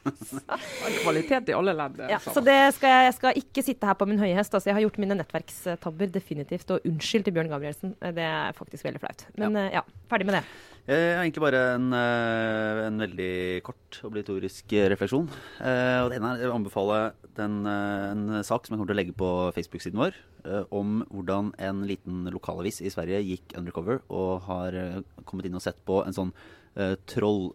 [1.03, 2.03] Kvalitet i alle ledd.
[2.11, 4.55] Ja, så det skal jeg, jeg skal ikke sitte her på min høye hest.
[4.55, 6.75] Altså, jeg har gjort mine nettverkstabber definitivt.
[6.75, 7.97] Og unnskyld til Bjørn Gabrielsen.
[8.03, 9.27] Det er faktisk veldig flaut.
[9.39, 10.45] Men ja, ja ferdig med det.
[10.83, 15.29] Jeg har egentlig bare en, eh, en veldig kort obligatorisk eh, refleksjon.
[15.63, 16.97] Eh, og det ene er vil anbefale
[17.39, 21.05] den, eh, en sak som jeg kommer til å legge på Facebook-siden vår, eh, om
[21.07, 25.79] hvordan en liten lokalavis i Sverige gikk undercover og har eh, kommet inn og sett
[25.87, 26.33] på en sånn
[26.75, 27.53] eh, troll,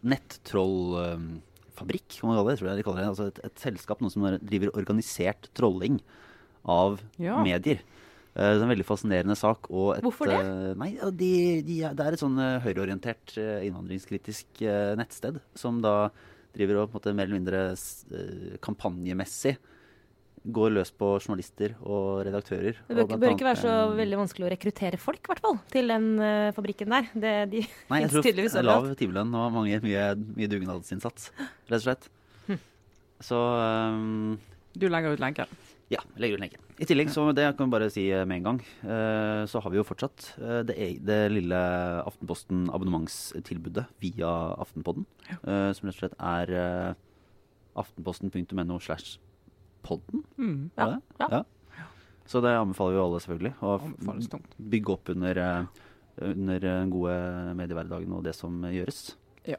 [1.78, 2.58] nettrollfabrikk, kan man kalle det.
[2.60, 3.08] Tror jeg de kaller det.
[3.12, 6.00] Altså et, et selskap noe som driver organisert trolling
[6.66, 7.42] av Ja.
[7.42, 7.78] medier.
[8.36, 9.70] Eh, Det er en veldig fascinerende sak.
[9.70, 10.38] Og et, Hvorfor det?
[10.38, 14.60] eh, Nei, de, de, det er et sånn eh, høyreorientert innvandringskritisk
[14.98, 16.10] nettsted som da
[16.54, 19.56] driver og på en måte mer eller mindre kampanjemessig
[20.44, 22.78] går løs på journalister og redaktører.
[22.88, 25.58] Det bør, og bør ikke være så veldig vanskelig å rekruttere folk, i hvert fall,
[25.72, 27.08] til den uh, fabrikken der.
[27.14, 30.06] Det, de Nei, jeg tror det er lav timelønn og mange, mye,
[30.38, 31.32] mye dugnadsinnsats,
[31.68, 32.08] rett og slett.
[33.18, 34.38] Så um,
[34.78, 35.50] Du legger ut lenken.
[35.90, 36.62] Ja, legger ut lenken.
[36.78, 39.72] I tillegg, så det kan vi bare si eh, med en gang, uh, så har
[39.72, 41.58] vi jo fortsatt uh, det, e- det lille
[42.06, 44.30] Aftenposten abonnementstilbudet via
[44.62, 45.08] Aftenpodden.
[45.40, 46.94] eh, Som rett og slett er
[47.78, 49.18] aftenposten.no slash
[49.82, 50.24] podden.
[50.36, 50.70] Mm.
[50.78, 50.98] Ja.
[51.20, 51.28] Ja.
[51.38, 51.42] ja.
[52.28, 53.54] Så det anbefaler vi alle, selvfølgelig.
[53.64, 53.76] Å
[54.74, 55.84] bygge opp under, eh,
[56.28, 57.16] under den gode
[57.56, 59.16] mediehverdagen og det som gjøres.
[59.48, 59.56] Ja.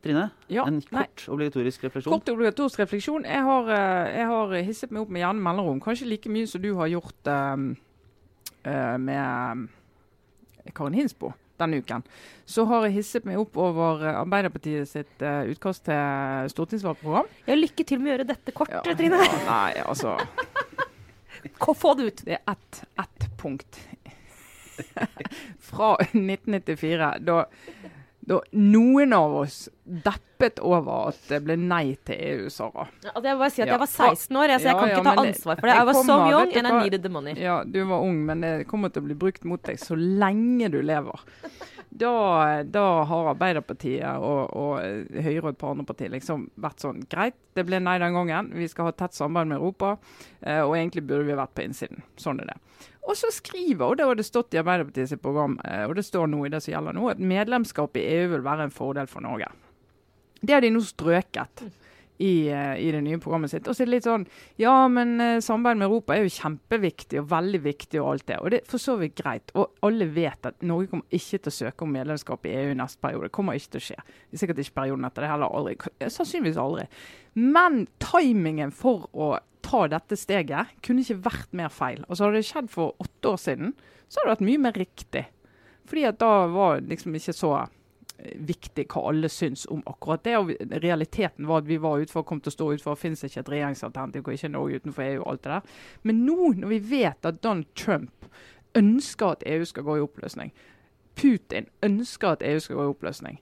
[0.00, 1.02] Trine, Ja, en nei.
[1.04, 2.14] kort obligatorisk refleksjon.
[2.14, 3.26] Kort obligatorisk refleksjon.
[3.28, 5.80] Jeg har, eh, jeg har hisset meg opp med jevne mellomrom.
[5.80, 7.76] Kanskje like mye som du har gjort um,
[8.64, 9.68] uh, med
[10.64, 12.02] eh, Karin Hinsbo denne uken.
[12.50, 17.28] Så har jeg hisset meg opp over eh, Arbeiderpartiet sitt uh, utkast til stortingsvalgprogram.
[17.46, 19.20] Ja, lykke til med å gjøre dette kort, Ja, Trine.
[19.22, 20.16] ja, nei, altså
[21.60, 22.24] Hvor Få det ut.
[22.26, 23.78] Det er ett et punkt
[25.70, 27.44] fra 1994, da,
[28.28, 32.86] da noen av oss deppet over at det ble nei til EU, Sara.
[33.04, 33.72] Altså, jeg vil bare si at Ja.
[33.74, 35.74] jeg var 16 år, jeg, så jeg kan ikke ta ansvar for det.
[35.76, 37.34] jeg var så so young and I needed the money.
[37.40, 40.70] Ja, du var ung, men det kommer til å bli brukt mot deg så lenge
[40.70, 41.20] du lever.
[41.90, 44.78] Da, da har Arbeiderpartiet og, og
[45.10, 48.52] Høyre og et par andre partier liksom vært sånn Greit, det ble nei den gangen.
[48.54, 49.96] Vi skal ha tett samarbeid med Europa.
[50.40, 52.04] eh, og egentlig burde vi vært på innsiden.
[52.16, 52.56] Sånn er det.
[53.08, 56.04] Og så skriver, og det har det stått i Arbeiderpartiet sitt program, eh, og det
[56.06, 59.06] står nå i det som gjelder nå, at medlemskap i EU vil være en fordel
[59.10, 59.50] for Norge.
[60.40, 61.64] Det har de nå strøket
[62.20, 63.68] i, eh, i det nye programmet sitt.
[63.68, 64.26] Og så er det litt sånn
[64.60, 68.38] Ja, men eh, samarbeid med Europa er jo kjempeviktig og veldig viktig og alt det.
[68.40, 69.52] Og det er for så vidt greit.
[69.56, 73.00] Og alle vet at Norge kommer ikke til å søke om medlemskap i EU neste
[73.00, 73.30] periode.
[73.30, 73.98] Det kommer ikke til å skje.
[74.04, 75.56] Det er sikkert ikke perioden etter det heller.
[75.60, 75.76] Aldri.
[76.04, 76.86] Sannsynligvis aldri.
[77.40, 79.32] Men timingen for å
[79.64, 82.04] ta dette steget kunne ikke vært mer feil.
[82.08, 83.74] Altså Hadde det skjedd for åtte år siden,
[84.08, 85.26] så hadde det vært mye mer riktig.
[85.88, 87.54] Fordi at da var liksom ikke så
[88.34, 90.36] viktig hva alle syns om akkurat det.
[90.38, 90.52] og
[90.82, 92.98] Realiteten var at vi var utenfor, kom til å stå utenfor.
[92.98, 95.78] Fins ikke et regjeringsalternativ, og ikke Norge utenfor EU og alt det der.
[96.02, 98.28] Men nå, når vi vet at Donald Trump
[98.74, 100.52] ønsker at EU skal gå i oppløsning,
[101.18, 103.40] Putin ønsker at EU skal gå i oppløsning,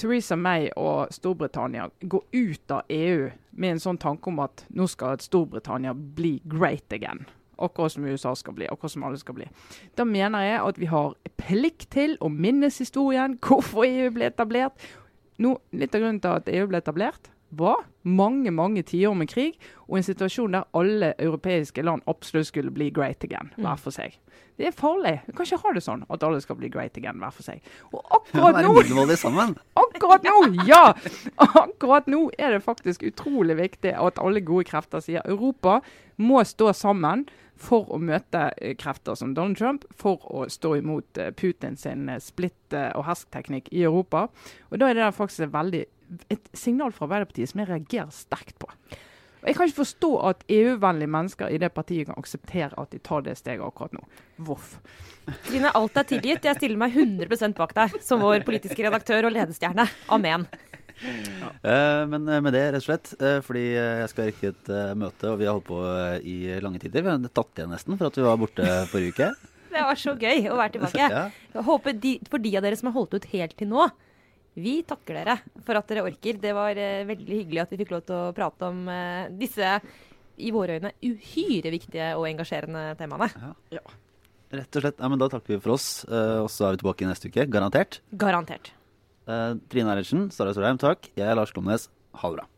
[0.00, 4.86] Theresa May og Storbritannia går ut av EU med en sånn tanke om at nå
[4.88, 7.26] skal Storbritannia bli great again.
[7.60, 9.48] Akkurat som USA skal bli, akkurat som alle skal bli.
[9.98, 14.88] Da mener jeg at vi har plikt til å minnes historien, hvorfor EU ble etablert.
[15.40, 19.58] Nå, litt av grunnen til at EU ble etablert, var mange mange tiår med krig
[19.88, 24.14] og en situasjon der alle europeiske land absolutt skulle bli great again, hver for seg.
[24.60, 25.14] Det er farlig.
[25.26, 27.62] Vi kan ikke ha det sånn at alle skal bli great again hver for seg.
[27.90, 28.74] Og akkurat nå.
[29.82, 30.36] Akkurat nå,
[30.68, 30.82] ja!
[31.40, 35.80] Akkurat nå er det faktisk utrolig viktig at alle gode krefter sier Europa
[36.20, 37.24] må stå sammen
[37.60, 42.08] for å møte eh, krefter som Donald Trump, for å stå imot eh, Putin sin
[42.08, 44.28] eh, splitt og hersk-teknikk i Europa.
[44.70, 45.84] Og Da er det faktisk veldig
[46.32, 48.70] et signal fra Arbeiderpartiet som jeg reagerer sterkt på.
[49.40, 52.98] Og Jeg kan ikke forstå at EU-vennlige mennesker i det partiet kan akseptere at de
[53.00, 54.02] tar det steget akkurat nå.
[54.44, 54.74] Voff.
[55.46, 56.44] Trine, alt er tilgitt.
[56.44, 59.86] Jeg stiller meg 100% bak deg som vår politiske redaktør og ledestjerne.
[60.12, 60.44] Amen.
[61.00, 64.92] Eh, men eh, med det, rett og slett, uh, fordi jeg skal rekke et uh,
[64.98, 65.80] møte, og vi har holdt på
[66.20, 67.06] i lange tider.
[67.06, 69.30] Vi har tatt igjen nesten for at vi var borte forrige uke.
[69.70, 71.08] Det var så gøy å være tilbake.
[71.08, 71.24] Ja.
[71.54, 73.86] Jeg håper de, For de av dere som har holdt ut helt til nå,
[74.62, 76.38] vi takker dere for at dere orker.
[76.42, 79.72] Det var eh, veldig hyggelig at vi fikk lov til å prate om eh, disse
[80.40, 83.28] i våre øyne uhyre viktige og engasjerende temaene.
[84.50, 84.98] Rett og slett.
[84.98, 87.46] Ja, men da takker vi for oss, eh, og så er vi tilbake neste uke.
[87.50, 88.00] Garantert.
[88.18, 88.72] Garantert.
[89.30, 91.10] Eh, Trine Eilertsen, Sara Storheim, takk.
[91.14, 91.86] Jeg er Lars Klomnes.
[92.18, 92.48] Ha det bra.